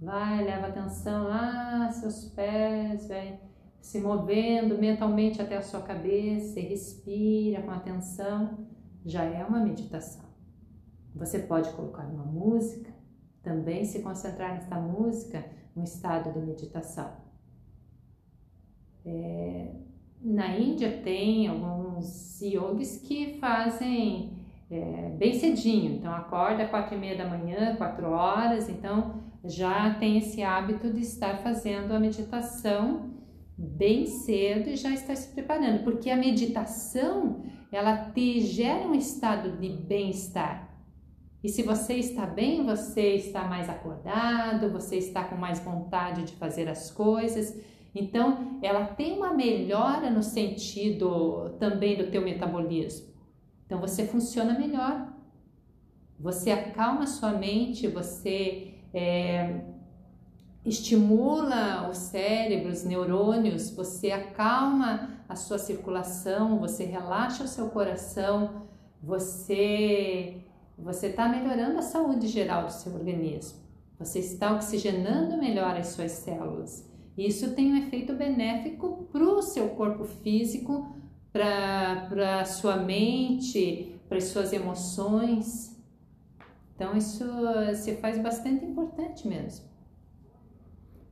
Vai, 0.00 0.44
leva 0.44 0.68
atenção 0.68 1.24
lá, 1.24 1.90
seus 1.90 2.26
pés, 2.26 3.08
vai 3.08 3.40
se 3.80 4.00
movendo 4.00 4.78
mentalmente 4.78 5.42
até 5.42 5.56
a 5.56 5.62
sua 5.62 5.82
cabeça 5.82 6.60
e 6.60 6.68
respira 6.68 7.62
com 7.62 7.72
atenção. 7.72 8.66
Já 9.04 9.24
é 9.24 9.44
uma 9.44 9.58
meditação. 9.58 10.24
Você 11.16 11.40
pode 11.40 11.72
colocar 11.72 12.04
uma 12.04 12.24
música, 12.24 12.92
também 13.48 13.84
se 13.84 14.02
concentrar 14.02 14.54
nessa 14.54 14.76
música, 14.76 15.44
um 15.74 15.82
estado 15.82 16.32
de 16.32 16.40
meditação. 16.44 17.10
É, 19.06 19.72
na 20.20 20.58
Índia 20.58 21.00
tem 21.02 21.48
alguns 21.48 22.40
yogis 22.42 22.98
que 22.98 23.38
fazem 23.38 24.36
é, 24.70 25.10
bem 25.16 25.32
cedinho, 25.32 25.94
então 25.94 26.12
acorda 26.12 26.66
quatro 26.66 26.94
e 26.94 26.98
meia 26.98 27.16
da 27.16 27.26
manhã, 27.26 27.74
quatro 27.76 28.10
horas, 28.10 28.68
então 28.68 29.22
já 29.44 29.94
tem 29.94 30.18
esse 30.18 30.42
hábito 30.42 30.92
de 30.92 31.00
estar 31.00 31.38
fazendo 31.38 31.92
a 31.92 32.00
meditação 32.00 33.10
bem 33.56 34.04
cedo 34.06 34.68
e 34.68 34.76
já 34.76 34.90
estar 34.90 35.16
se 35.16 35.32
preparando, 35.32 35.84
porque 35.84 36.10
a 36.10 36.16
meditação 36.16 37.44
ela 37.72 38.10
te 38.10 38.40
gera 38.40 38.86
um 38.86 38.94
estado 38.94 39.58
de 39.58 39.68
bem-estar. 39.70 40.67
E 41.42 41.48
se 41.48 41.62
você 41.62 41.94
está 41.94 42.26
bem, 42.26 42.66
você 42.66 43.14
está 43.14 43.44
mais 43.44 43.68
acordado, 43.68 44.70
você 44.70 44.96
está 44.96 45.22
com 45.24 45.36
mais 45.36 45.60
vontade 45.60 46.24
de 46.24 46.32
fazer 46.32 46.68
as 46.68 46.90
coisas. 46.90 47.56
Então, 47.94 48.58
ela 48.60 48.86
tem 48.86 49.16
uma 49.16 49.32
melhora 49.32 50.10
no 50.10 50.22
sentido 50.22 51.56
também 51.58 51.96
do 51.96 52.10
teu 52.10 52.22
metabolismo. 52.22 53.08
Então, 53.66 53.80
você 53.80 54.06
funciona 54.06 54.58
melhor. 54.58 55.12
Você 56.18 56.50
acalma 56.50 57.06
sua 57.06 57.30
mente, 57.30 57.86
você 57.86 58.74
é, 58.92 59.60
estimula 60.64 61.88
o 61.88 61.94
cérebro, 61.94 62.72
os 62.72 62.84
neurônios, 62.84 63.70
você 63.70 64.10
acalma 64.10 65.10
a 65.28 65.36
sua 65.36 65.58
circulação, 65.58 66.58
você 66.58 66.84
relaxa 66.84 67.44
o 67.44 67.48
seu 67.48 67.68
coração, 67.68 68.66
você 69.00 70.42
você 70.78 71.08
está 71.08 71.28
melhorando 71.28 71.78
a 71.78 71.82
saúde 71.82 72.28
geral 72.28 72.66
do 72.66 72.72
seu 72.72 72.94
organismo. 72.94 73.58
Você 73.98 74.20
está 74.20 74.54
oxigenando 74.54 75.36
melhor 75.36 75.76
as 75.76 75.88
suas 75.88 76.12
células. 76.12 76.88
Isso 77.16 77.52
tem 77.54 77.72
um 77.72 77.76
efeito 77.76 78.14
benéfico 78.14 79.08
para 79.10 79.24
o 79.24 79.42
seu 79.42 79.70
corpo 79.70 80.04
físico, 80.04 80.94
para 81.32 82.40
a 82.40 82.44
sua 82.44 82.76
mente, 82.76 84.00
para 84.08 84.18
as 84.18 84.24
suas 84.24 84.52
emoções. 84.52 85.76
Então 86.74 86.96
isso 86.96 87.24
se 87.74 87.96
faz 87.96 88.22
bastante 88.22 88.64
importante 88.64 89.26
mesmo. 89.26 89.66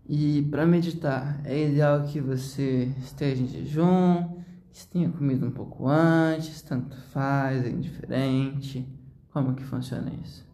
E 0.09 0.43
para 0.43 0.65
meditar, 0.65 1.41
é 1.45 1.69
ideal 1.69 2.05
que 2.05 2.21
você 2.21 2.93
esteja 3.01 3.43
em 3.43 3.49
jejum, 3.49 4.29
que 4.73 4.87
tenha 4.87 5.11
comido 5.11 5.45
um 5.45 5.51
pouco 5.51 5.89
antes, 5.89 6.63
tanto 6.63 6.97
faz, 7.11 7.65
é 7.65 7.69
indiferente. 7.69 8.87
Como 9.37 9.55
que 9.55 9.65
funciona 9.65 10.11
isso? 10.25 10.47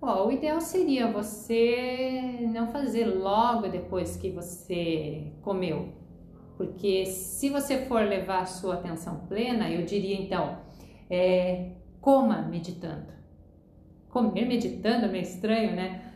o 0.00 0.32
ideal 0.32 0.60
seria 0.60 1.12
você 1.12 2.48
não 2.52 2.68
fazer 2.68 3.04
logo 3.04 3.68
depois 3.68 4.16
que 4.16 4.30
você 4.30 5.30
comeu. 5.42 5.92
Porque 6.56 7.04
se 7.04 7.50
você 7.50 7.84
for 7.84 8.00
levar 8.02 8.40
a 8.40 8.46
sua 8.46 8.74
atenção 8.74 9.26
plena, 9.26 9.68
eu 9.70 9.84
diria 9.84 10.16
então, 10.16 10.58
é, 11.10 11.72
coma 12.00 12.40
meditando 12.42 13.18
comer 14.08 14.46
meditando 14.46 15.04
é 15.04 15.08
meio 15.08 15.22
estranho, 15.22 15.74
né? 15.74 16.12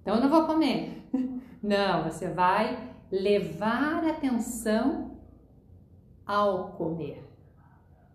Então 0.00 0.16
eu 0.16 0.20
não 0.20 0.28
vou 0.28 0.44
comer. 0.44 1.08
Não, 1.62 2.02
você 2.02 2.28
vai 2.28 2.92
levar 3.10 4.04
atenção 4.04 5.16
ao 6.26 6.72
comer. 6.72 7.22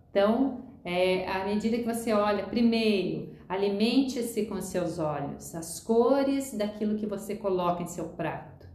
Então, 0.09 0.66
é, 0.89 1.27
à 1.27 1.43
medida 1.43 1.77
que 1.77 1.83
você 1.83 2.13
olha, 2.13 2.45
primeiro, 2.45 3.35
alimente-se 3.49 4.45
com 4.45 4.61
seus 4.61 4.99
olhos, 4.99 5.53
as 5.53 5.81
cores 5.81 6.57
daquilo 6.57 6.97
que 6.97 7.05
você 7.05 7.35
coloca 7.35 7.83
em 7.83 7.87
seu 7.87 8.07
prato. 8.07 8.65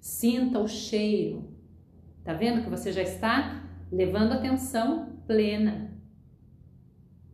Sinta 0.00 0.58
o 0.58 0.66
cheiro. 0.66 1.54
Tá 2.24 2.32
vendo 2.32 2.62
que 2.62 2.70
você 2.70 2.90
já 2.90 3.02
está 3.02 3.62
levando 3.92 4.32
atenção 4.32 5.18
plena 5.26 5.94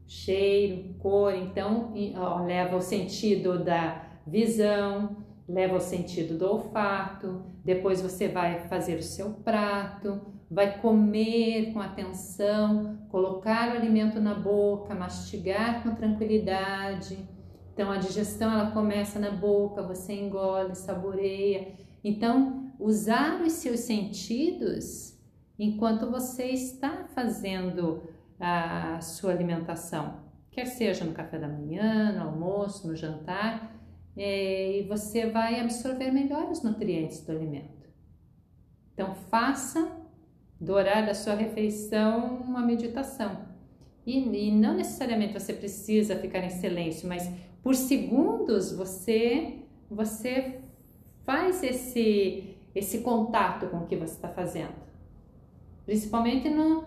cheiro, 0.09 0.93
cor, 0.99 1.33
então 1.33 1.95
ó, 2.17 2.45
leva 2.45 2.75
o 2.77 2.81
sentido 2.81 3.63
da 3.63 4.07
visão, 4.27 5.19
leva 5.49 5.77
o 5.77 5.81
sentido 5.81 6.37
do 6.37 6.47
olfato, 6.47 7.45
depois 7.65 8.03
você 8.03 8.27
vai 8.27 8.67
fazer 8.67 8.99
o 8.99 9.05
seu 9.05 9.35
prato, 9.35 10.21
vai 10.51 10.81
comer 10.81 11.73
com 11.73 11.81
atenção, 11.81 12.99
colocar 13.09 13.69
o 13.69 13.77
alimento 13.77 14.19
na 14.19 14.35
boca, 14.35 14.95
mastigar 14.95 15.83
com 15.83 15.95
tranquilidade. 15.95 17.17
Então 17.73 17.91
a 17.91 17.99
digestão 17.99 18.53
ela 18.53 18.73
começa 18.73 19.21
na 19.21 19.31
boca, 19.31 19.83
você 19.83 20.13
engole, 20.13 20.75
saboreia. 20.75 21.75
Então, 22.03 22.73
usar 22.79 23.41
os 23.43 23.53
seus 23.53 23.81
sentidos 23.81 25.17
enquanto 25.59 26.11
você 26.11 26.47
está 26.47 27.05
fazendo 27.15 28.03
a 28.41 29.01
sua 29.03 29.33
alimentação, 29.33 30.21
quer 30.51 30.65
seja 30.65 31.05
no 31.05 31.13
café 31.13 31.39
da 31.39 31.47
manhã, 31.47 32.13
no 32.13 32.23
almoço, 32.23 32.89
no 32.89 32.97
jantar, 32.97 33.77
é, 34.17 34.79
e 34.79 34.89
você 34.89 35.27
vai 35.27 35.61
absorver 35.61 36.11
melhor 36.11 36.51
os 36.51 36.63
nutrientes 36.63 37.25
do 37.25 37.33
alimento. 37.33 37.89
Então, 38.95 39.15
faça 39.15 40.00
do 40.61 40.73
horário 40.73 41.07
da 41.07 41.15
sua 41.15 41.35
refeição 41.35 42.37
uma 42.37 42.61
meditação. 42.61 43.49
E, 44.07 44.19
e 44.19 44.53
não 44.53 44.75
necessariamente 44.75 45.33
você 45.33 45.53
precisa 45.53 46.17
ficar 46.17 46.45
em 46.45 46.51
silêncio, 46.51 47.09
mas 47.09 47.31
por 47.63 47.75
segundos 47.75 48.73
você 48.73 49.59
você 49.91 50.61
faz 51.25 51.63
esse 51.63 52.57
esse 52.75 52.99
contato 52.99 53.67
com 53.67 53.79
o 53.79 53.87
que 53.87 53.97
você 53.97 54.15
está 54.15 54.29
fazendo, 54.29 54.75
principalmente 55.87 56.49
no 56.49 56.85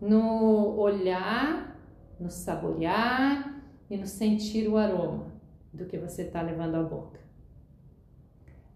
no 0.00 0.78
olhar, 0.78 1.78
no 2.20 2.30
saborear 2.30 3.62
e 3.88 3.96
no 3.96 4.06
sentir 4.06 4.68
o 4.68 4.76
aroma 4.76 5.32
do 5.72 5.86
que 5.86 5.98
você 5.98 6.22
está 6.22 6.42
levando 6.42 6.74
à 6.76 6.82
boca. 6.82 7.20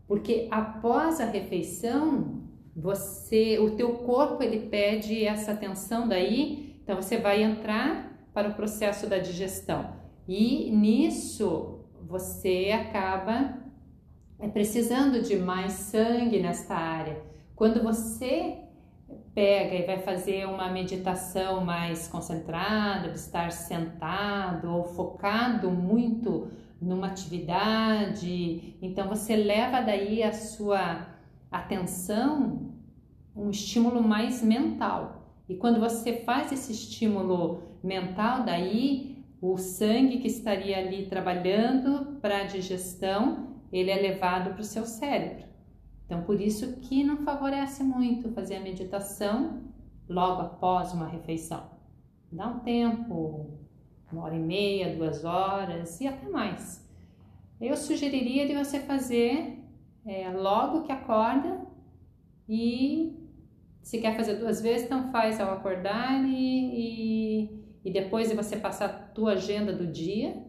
Porque 0.07 0.49
após 0.51 1.21
a 1.21 1.27
refeição, 1.27 2.43
você, 2.81 3.59
o 3.59 3.77
teu 3.77 3.93
corpo 3.99 4.43
ele 4.43 4.69
pede 4.69 5.25
essa 5.25 5.53
atenção 5.53 6.09
daí, 6.09 6.81
então 6.83 6.97
você 6.97 7.19
vai 7.19 7.43
entrar 7.43 8.11
para 8.33 8.49
o 8.49 8.55
processo 8.55 9.07
da 9.07 9.19
digestão. 9.19 9.93
E 10.27 10.71
nisso 10.71 11.85
você 12.09 12.71
acaba 12.73 13.55
é, 14.39 14.49
precisando 14.49 15.23
de 15.23 15.37
mais 15.37 15.73
sangue 15.73 16.41
nesta 16.41 16.75
área. 16.75 17.21
Quando 17.55 17.83
você 17.83 18.59
pega 19.35 19.75
e 19.75 19.87
vai 19.87 19.99
fazer 19.99 20.47
uma 20.47 20.71
meditação 20.71 21.65
mais 21.65 22.09
concentrada, 22.09 23.11
de 23.11 23.19
estar 23.19 23.53
sentado 23.53 24.71
ou 24.71 24.85
focado 24.85 25.71
muito 25.71 26.49
numa 26.81 27.09
atividade, 27.09 28.77
então 28.81 29.07
você 29.09 29.37
leva 29.37 29.81
daí 29.83 30.23
a 30.23 30.33
sua 30.33 31.07
atenção 31.51 32.70
um 33.35 33.51
estímulo 33.51 34.03
mais 34.03 34.43
mental. 34.43 35.35
E 35.49 35.57
quando 35.57 35.81
você 35.81 36.19
faz 36.25 36.53
esse 36.53 36.73
estímulo 36.73 37.63
mental, 37.83 38.45
daí 38.45 39.25
o 39.41 39.57
sangue 39.57 40.19
que 40.19 40.29
estaria 40.29 40.79
ali 40.79 41.07
trabalhando 41.07 42.19
para 42.21 42.43
a 42.43 42.45
digestão, 42.45 43.57
ele 43.73 43.91
é 43.91 43.97
levado 43.97 44.51
para 44.51 44.61
o 44.61 44.65
seu 44.65 44.85
cérebro. 44.85 45.45
Então, 46.05 46.23
por 46.23 46.41
isso 46.41 46.77
que 46.81 47.05
não 47.05 47.19
favorece 47.19 47.83
muito 47.83 48.33
fazer 48.33 48.57
a 48.57 48.61
meditação 48.61 49.63
logo 50.09 50.43
após 50.43 50.93
uma 50.93 51.07
refeição. 51.07 51.71
Dá 52.31 52.49
um 52.49 52.59
tempo, 52.61 53.59
uma 54.13 54.25
hora 54.25 54.35
e 54.35 54.41
meia, 54.41 54.95
duas 54.95 55.25
horas 55.25 56.01
e 56.01 56.07
até 56.07 56.29
mais. 56.29 56.85
Eu 57.61 57.77
sugeriria 57.77 58.47
de 58.47 58.55
você 58.55 58.81
fazer 58.81 59.63
é, 60.05 60.31
logo 60.31 60.83
que 60.83 60.93
acorda 60.93 61.65
e 62.49 63.20
se 63.83 63.99
quer 63.99 64.17
fazer 64.17 64.37
duas 64.37 64.61
vezes, 64.61 64.87
então 64.87 65.11
faz 65.11 65.41
ao 65.41 65.53
acordar 65.53 66.25
e, 66.25 67.45
e, 67.45 67.65
e 67.85 67.93
depois 67.93 68.29
de 68.29 68.37
você 68.37 68.57
passar 68.57 68.87
a 68.87 68.93
tua 68.93 69.33
agenda 69.33 69.73
do 69.73 69.87
dia, 69.87 70.45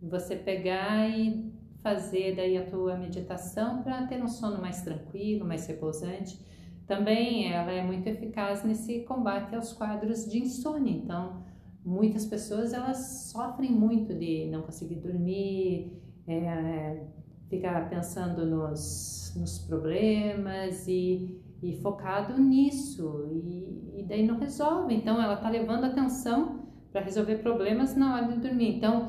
você 0.00 0.36
pegar 0.36 1.08
e 1.08 1.52
fazer 1.82 2.34
daí 2.34 2.58
a 2.58 2.66
tua 2.66 2.96
meditação 2.96 3.82
para 3.82 4.06
ter 4.06 4.22
um 4.22 4.28
sono 4.28 4.60
mais 4.60 4.82
tranquilo, 4.82 5.46
mais 5.46 5.66
repousante. 5.66 6.38
Também 6.86 7.52
ela 7.52 7.72
é 7.72 7.82
muito 7.82 8.06
eficaz 8.06 8.64
nesse 8.64 9.00
combate 9.00 9.54
aos 9.54 9.72
quadros 9.72 10.30
de 10.30 10.38
insônia. 10.38 10.92
Então, 10.92 11.44
muitas 11.84 12.26
pessoas 12.26 12.72
elas 12.72 13.30
sofrem 13.32 13.72
muito 13.72 14.14
de 14.14 14.46
não 14.46 14.62
conseguir 14.62 14.96
dormir, 14.96 15.92
é, 16.26 17.04
ficar 17.48 17.88
pensando 17.88 18.44
nos, 18.44 19.32
nos 19.36 19.58
problemas 19.58 20.86
e, 20.88 21.40
e 21.62 21.76
focado 21.80 22.40
nisso 22.40 23.28
e, 23.30 24.00
e 24.00 24.04
daí 24.08 24.26
não 24.26 24.38
resolve. 24.38 24.94
Então, 24.94 25.20
ela 25.20 25.34
está 25.34 25.48
levando 25.48 25.84
atenção 25.84 26.66
para 26.92 27.00
resolver 27.00 27.36
problemas 27.36 27.96
na 27.96 28.14
hora 28.14 28.28
de 28.28 28.38
dormir. 28.38 28.76
Então, 28.76 29.08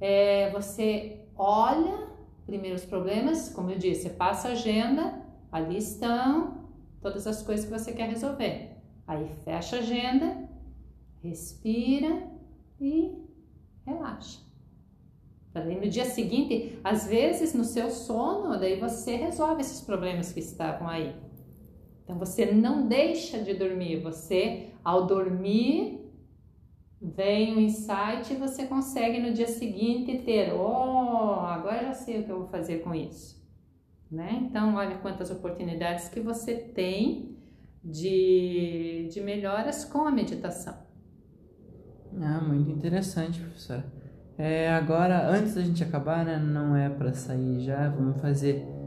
é, 0.00 0.50
você 0.50 1.26
olha 1.36 2.12
primeiro 2.46 2.76
os 2.76 2.84
problemas, 2.84 3.48
como 3.48 3.70
eu 3.70 3.78
disse, 3.78 4.10
passa 4.10 4.48
a 4.48 4.52
agenda, 4.52 5.22
ali 5.50 5.78
estão 5.78 6.68
todas 7.00 7.26
as 7.26 7.42
coisas 7.42 7.64
que 7.64 7.70
você 7.70 7.92
quer 7.92 8.08
resolver. 8.08 8.76
Aí 9.06 9.28
fecha 9.44 9.76
a 9.76 9.78
agenda, 9.80 10.48
respira 11.22 12.30
e 12.80 13.12
relaxa. 13.84 14.40
Daí 15.52 15.78
no 15.78 15.88
dia 15.88 16.04
seguinte, 16.04 16.78
às 16.82 17.06
vezes 17.06 17.54
no 17.54 17.64
seu 17.64 17.90
sono, 17.90 18.58
daí 18.58 18.78
você 18.80 19.16
resolve 19.16 19.60
esses 19.60 19.82
problemas 19.82 20.32
que 20.32 20.40
estavam 20.40 20.88
aí. 20.88 21.14
Então 22.12 22.18
você 22.18 22.44
não 22.44 22.86
deixa 22.86 23.38
de 23.38 23.54
dormir, 23.54 24.02
você 24.02 24.68
ao 24.84 25.06
dormir 25.06 25.98
vem 27.00 27.56
um 27.56 27.60
insight 27.60 28.30
e 28.30 28.36
você 28.36 28.66
consegue 28.66 29.18
no 29.18 29.32
dia 29.32 29.48
seguinte 29.48 30.18
ter, 30.18 30.52
oh, 30.52 31.40
agora 31.40 31.86
já 31.86 31.94
sei 31.94 32.20
o 32.20 32.24
que 32.24 32.30
eu 32.30 32.40
vou 32.40 32.48
fazer 32.48 32.80
com 32.80 32.94
isso. 32.94 33.42
Né? 34.10 34.42
Então, 34.42 34.74
olha 34.74 34.98
quantas 34.98 35.30
oportunidades 35.30 36.10
que 36.10 36.20
você 36.20 36.54
tem 36.54 37.34
de, 37.82 39.08
de 39.10 39.20
melhoras 39.22 39.86
com 39.86 40.06
a 40.06 40.10
meditação. 40.10 40.76
Ah, 42.20 42.42
muito 42.42 42.70
interessante, 42.70 43.40
professor. 43.40 43.82
É, 44.36 44.70
agora, 44.70 45.30
antes 45.30 45.54
da 45.54 45.62
gente 45.62 45.82
acabar, 45.82 46.26
né, 46.26 46.38
não 46.38 46.76
é 46.76 46.90
para 46.90 47.14
sair 47.14 47.60
já, 47.60 47.88
vamos 47.88 48.20
fazer. 48.20 48.81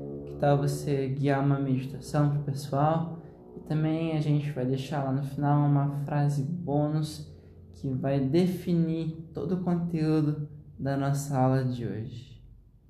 Tal 0.46 0.60
você 0.60 1.08
guiar 1.08 1.44
uma 1.44 1.58
meditação 1.58 2.30
para 2.30 2.40
o 2.40 2.44
pessoal? 2.44 3.18
E 3.58 3.62
também 3.62 4.16
a 4.16 4.22
gente 4.22 4.52
vai 4.52 4.64
deixar 4.64 5.04
lá 5.04 5.12
no 5.12 5.24
final 5.24 5.68
uma 5.68 5.90
frase 6.06 6.44
bônus 6.44 7.36
que 7.74 7.90
vai 7.90 8.20
definir 8.20 9.28
todo 9.34 9.56
o 9.56 9.64
conteúdo 9.64 10.48
da 10.78 10.96
nossa 10.96 11.36
aula 11.36 11.64
de 11.64 11.84
hoje, 11.84 12.40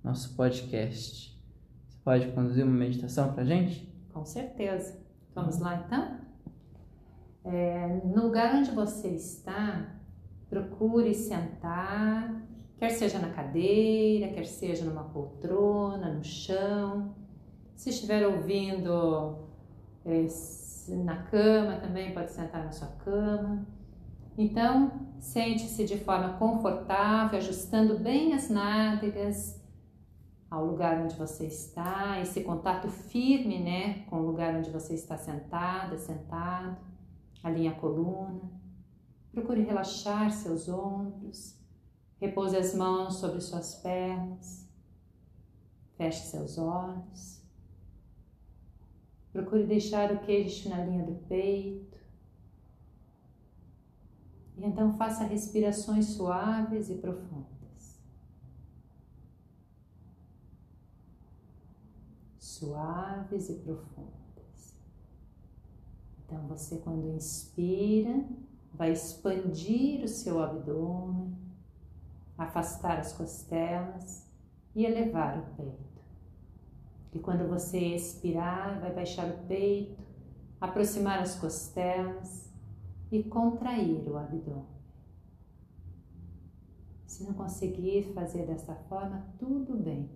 nosso 0.04 0.36
podcast. 0.36 1.41
Você 1.88 1.98
pode 2.04 2.28
conduzir 2.34 2.65
uma 2.65 2.76
meditação 2.76 3.32
para 3.32 3.44
a 3.44 3.46
gente? 3.46 3.89
Com 4.12 4.26
certeza. 4.26 5.00
Vamos 5.34 5.58
lá 5.58 5.78
então? 5.78 6.20
É, 7.46 8.02
no 8.04 8.24
lugar 8.24 8.54
onde 8.54 8.72
você 8.72 9.08
está, 9.08 9.96
procure 10.50 11.13
sentar, 11.13 12.36
quer 12.78 12.89
seja 12.89 13.18
na 13.18 13.30
cadeira, 13.30 14.34
quer 14.34 14.46
seja 14.46 14.84
numa 14.84 15.06
poltrona, 15.06 16.15
no 16.15 16.22
chão. 16.22 17.15
Se 17.76 17.90
estiver 17.90 18.26
ouvindo 18.28 19.38
é, 20.06 20.28
na 20.90 21.24
cama 21.24 21.78
também, 21.78 22.14
pode 22.14 22.32
sentar 22.32 22.64
na 22.64 22.72
sua 22.72 22.88
cama. 23.04 23.66
Então, 24.38 25.08
sente-se 25.20 25.86
de 25.86 25.98
forma 25.98 26.38
confortável, 26.38 27.38
ajustando 27.38 27.98
bem 28.00 28.34
as 28.34 28.50
nádegas 28.50 29.64
ao 30.50 30.66
lugar 30.66 31.02
onde 31.02 31.16
você 31.16 31.48
está, 31.48 32.20
esse 32.22 32.42
contato 32.42 32.88
firme, 32.88 33.60
né, 33.60 34.06
com 34.10 34.18
o 34.18 34.26
lugar 34.26 34.56
onde 34.56 34.70
você 34.70 34.94
está 34.94 35.18
sentada, 35.18 35.98
sentado, 35.98 36.78
alinha 37.44 37.72
a 37.72 37.76
coluna. 37.76 38.42
Procure 39.32 39.64
relaxar 39.64 40.32
seus 40.32 40.70
ombros, 40.70 41.60
repouse 42.20 42.56
as 42.56 42.74
mãos 42.74 43.16
sobre 43.16 43.42
suas 43.42 43.76
pernas, 43.76 44.70
feche 45.98 46.26
seus 46.26 46.58
olhos. 46.58 47.44
Procure 49.36 49.65
deixar 49.65 50.13
o 50.13 50.19
queixo 50.19 50.69
na 50.69 50.82
linha 50.86 51.04
do 51.04 51.15
peito 51.28 52.00
e 54.56 54.65
então 54.65 54.93
faça 54.93 55.26
respirações 55.26 56.06
suaves 56.06 56.89
e 56.89 56.95
profundas. 56.95 58.00
Suaves 62.39 63.50
e 63.50 63.56
profundas. 63.56 64.78
Então 66.24 66.48
você 66.48 66.78
quando 66.78 67.10
inspira, 67.10 68.24
vai 68.74 68.93
expandir 68.93 70.02
o 70.02 70.08
seu 70.08 70.41
abdômen, 70.41 71.38
afastar 72.38 73.00
as 73.00 73.12
costelas 73.12 74.26
e 74.74 74.86
elevar 74.86 75.38
o 75.38 75.56
peito. 75.58 75.94
E 77.15 77.19
quando 77.19 77.47
você 77.47 77.78
expirar, 77.95 78.82
vai 78.82 78.93
baixar 78.93 79.30
o 79.30 79.47
peito, 79.47 80.04
aproximar 80.60 81.19
as 81.19 81.39
costelas 81.39 82.54
e 83.10 83.23
contrair 83.23 84.06
o 84.06 84.17
abdômen. 84.17 84.75
Se 87.08 87.23
não 87.23 87.34
conseguir 87.34 88.12
fazer 88.13 88.45
dessa 88.45 88.75
forma, 88.89 89.25
tudo 89.39 89.78
bem. 89.78 90.10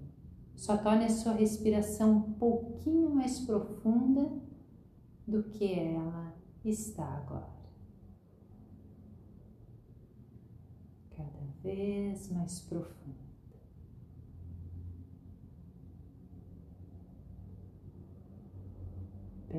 Só 0.57 0.75
torne 0.75 1.05
a 1.05 1.09
sua 1.09 1.31
respiração 1.31 2.17
um 2.17 2.33
pouquinho 2.33 3.09
mais 3.09 3.39
profunda 3.39 4.29
do 5.25 5.43
que 5.43 5.71
ela 5.73 6.35
está 6.65 7.05
agora. 7.05 7.47
Cada 11.15 11.45
vez 11.63 12.29
mais 12.29 12.59
profunda. 12.59 13.28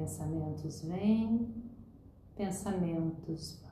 Pensamentos 0.00 0.80
vêm 0.80 1.54
pensamentos 2.34 3.60
vão. 3.60 3.70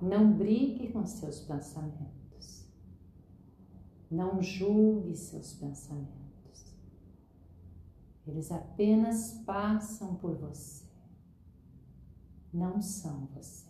Não 0.00 0.32
brigue 0.32 0.90
com 0.90 1.04
seus 1.04 1.40
pensamentos. 1.40 2.66
Não 4.10 4.42
julgue 4.42 5.14
seus 5.14 5.52
pensamentos. 5.52 6.74
Eles 8.26 8.50
apenas 8.50 9.34
passam 9.44 10.14
por 10.14 10.34
você. 10.34 10.86
Não 12.50 12.80
são 12.80 13.26
você. 13.34 13.69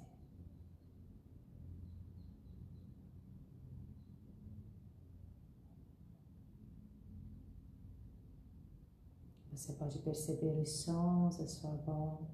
Você 9.60 9.74
pode 9.74 9.98
perceber 9.98 10.58
os 10.58 10.70
sons 10.70 11.38
à 11.38 11.46
sua 11.46 11.76
volta 11.84 12.24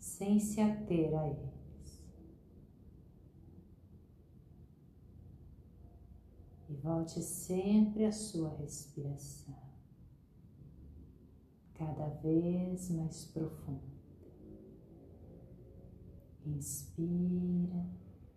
sem 0.00 0.40
se 0.40 0.60
ater 0.60 1.16
a 1.16 1.28
eles. 1.28 2.02
Volte 6.82 7.22
sempre 7.22 8.04
à 8.04 8.10
sua 8.10 8.48
respiração, 8.56 9.54
cada 11.74 12.08
vez 12.08 12.90
mais 12.90 13.26
profunda. 13.26 13.80
Inspira 16.44 17.86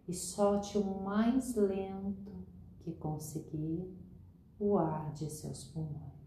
e 0.07 0.13
solte 0.13 0.77
o 0.77 1.01
mais 1.01 1.55
lento 1.55 2.45
que 2.79 2.91
conseguir 2.91 3.91
o 4.59 4.77
ar 4.77 5.11
de 5.13 5.27
seus 5.31 5.63
pulmões. 5.63 6.21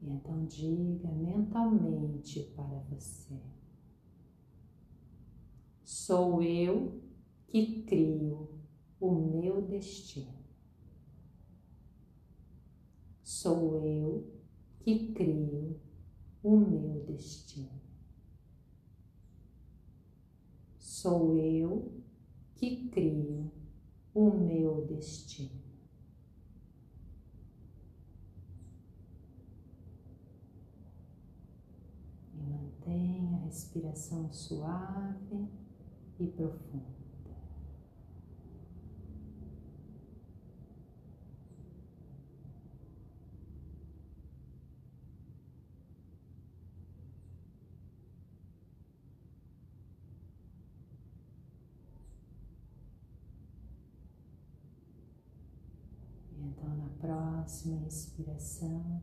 E 0.00 0.10
então 0.38 0.46
diga 0.46 1.08
mentalmente 1.10 2.42
para 2.54 2.78
você: 2.88 3.40
Sou 5.82 6.42
eu 6.42 7.02
que 7.48 7.82
crio 7.82 8.48
o 9.00 9.12
meu 9.12 9.62
destino. 9.62 10.38
Sou 13.22 13.84
eu 13.84 14.26
que 14.80 15.12
crio 15.12 15.80
o 16.42 16.56
meu 16.56 17.04
destino. 17.04 17.80
Sou 20.78 21.36
eu 21.36 21.92
que 22.54 22.88
crio 22.88 23.50
o 24.14 24.30
meu 24.30 24.84
destino. 24.86 25.67
Mantenha 32.88 33.36
a 33.36 33.44
respiração 33.44 34.32
suave 34.32 35.46
e 36.18 36.26
profunda. 36.26 36.96
Então, 56.40 56.74
na 56.74 56.88
próxima 56.98 57.86
inspiração, 57.86 59.02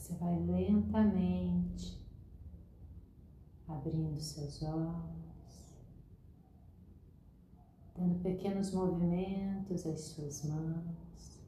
você 0.00 0.14
vai 0.14 0.34
lentamente 0.38 2.00
abrindo 3.68 4.18
seus 4.18 4.62
olhos, 4.62 5.76
dando 7.94 8.18
pequenos 8.22 8.72
movimentos 8.72 9.86
às 9.86 10.00
suas 10.00 10.44
mãos. 10.46 11.38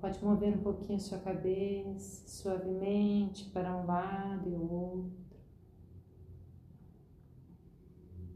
Pode 0.00 0.24
mover 0.24 0.56
um 0.56 0.62
pouquinho 0.62 0.98
sua 0.98 1.18
cabeça 1.18 2.26
suavemente 2.26 3.50
para 3.50 3.76
um 3.76 3.84
lado 3.84 4.48
e 4.48 4.54
o 4.54 4.72
outro. 4.72 5.20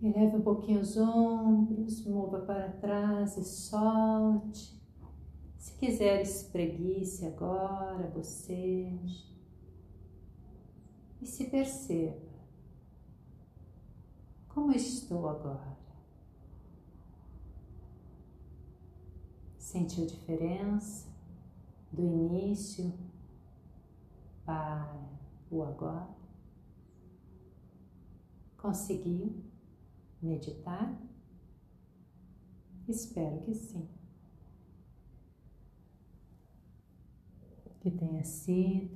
Eleve 0.03 0.37
um 0.37 0.43
pouquinho 0.43 0.83
os 0.83 0.99
ombros, 0.99 2.05
mova 2.05 2.41
para 2.41 2.73
trás 2.73 3.39
e 3.39 3.45
solte. 3.45 4.84
Se 5.85 5.91
quiser, 5.91 6.23
espreguice 6.23 7.27
agora, 7.27 8.09
boceje. 8.09 9.37
E 11.21 11.27
se 11.27 11.45
perceba. 11.45 12.17
Como 14.49 14.73
estou 14.73 15.29
agora? 15.29 15.77
Sentiu 19.59 20.07
diferença 20.07 21.07
do 21.93 22.03
início 22.03 22.91
para 24.47 24.91
o 25.51 25.63
agora? 25.65 26.17
Conseguiu 28.57 29.45
meditar? 30.23 30.99
Espero 32.89 33.43
que 33.43 33.55
sim. 33.55 33.87
Que 37.85 37.91
tenha 37.91 38.25
sido 38.25 38.91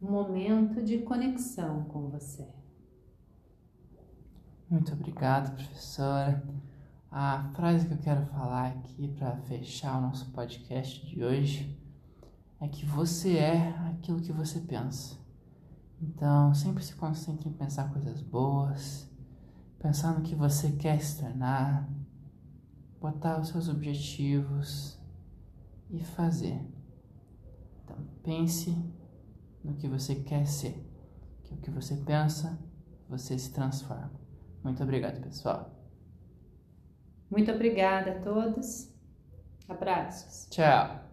um 0.00 0.10
momento 0.10 0.82
de 0.82 1.00
conexão 1.02 1.84
com 1.84 2.08
você. 2.08 2.48
Muito 4.70 4.94
obrigado, 4.94 5.54
professora. 5.54 6.42
A 7.10 7.50
frase 7.54 7.86
que 7.86 7.92
eu 7.92 7.98
quero 7.98 8.24
falar 8.28 8.68
aqui 8.68 9.08
para 9.08 9.36
fechar 9.42 9.98
o 9.98 10.00
nosso 10.00 10.30
podcast 10.32 11.04
de 11.06 11.22
hoje 11.22 11.78
é 12.58 12.68
que 12.68 12.86
você 12.86 13.36
é 13.36 13.68
aquilo 13.90 14.22
que 14.22 14.32
você 14.32 14.60
pensa. 14.60 15.18
Então, 16.00 16.54
sempre 16.54 16.82
se 16.82 16.94
concentre 16.94 17.50
em 17.50 17.52
pensar 17.52 17.92
coisas 17.92 18.22
boas, 18.22 19.10
pensar 19.78 20.14
no 20.14 20.22
que 20.22 20.34
você 20.34 20.72
quer 20.72 20.98
se 21.02 21.20
tornar, 21.20 21.86
botar 22.98 23.38
os 23.38 23.48
seus 23.48 23.68
objetivos 23.68 24.98
e 25.90 26.02
fazer. 26.02 26.77
Pense 28.28 28.76
no 29.64 29.74
que 29.76 29.88
você 29.88 30.16
quer 30.16 30.46
ser, 30.46 30.74
que 31.44 31.54
o 31.54 31.56
que 31.56 31.70
você 31.70 31.96
pensa, 31.96 32.58
você 33.08 33.38
se 33.38 33.54
transforma. 33.54 34.12
Muito 34.62 34.82
obrigado, 34.82 35.22
pessoal. 35.22 35.74
Muito 37.30 37.50
obrigada 37.50 38.10
a 38.10 38.20
todos. 38.20 38.94
Abraços. 39.66 40.46
Tchau. 40.50 41.07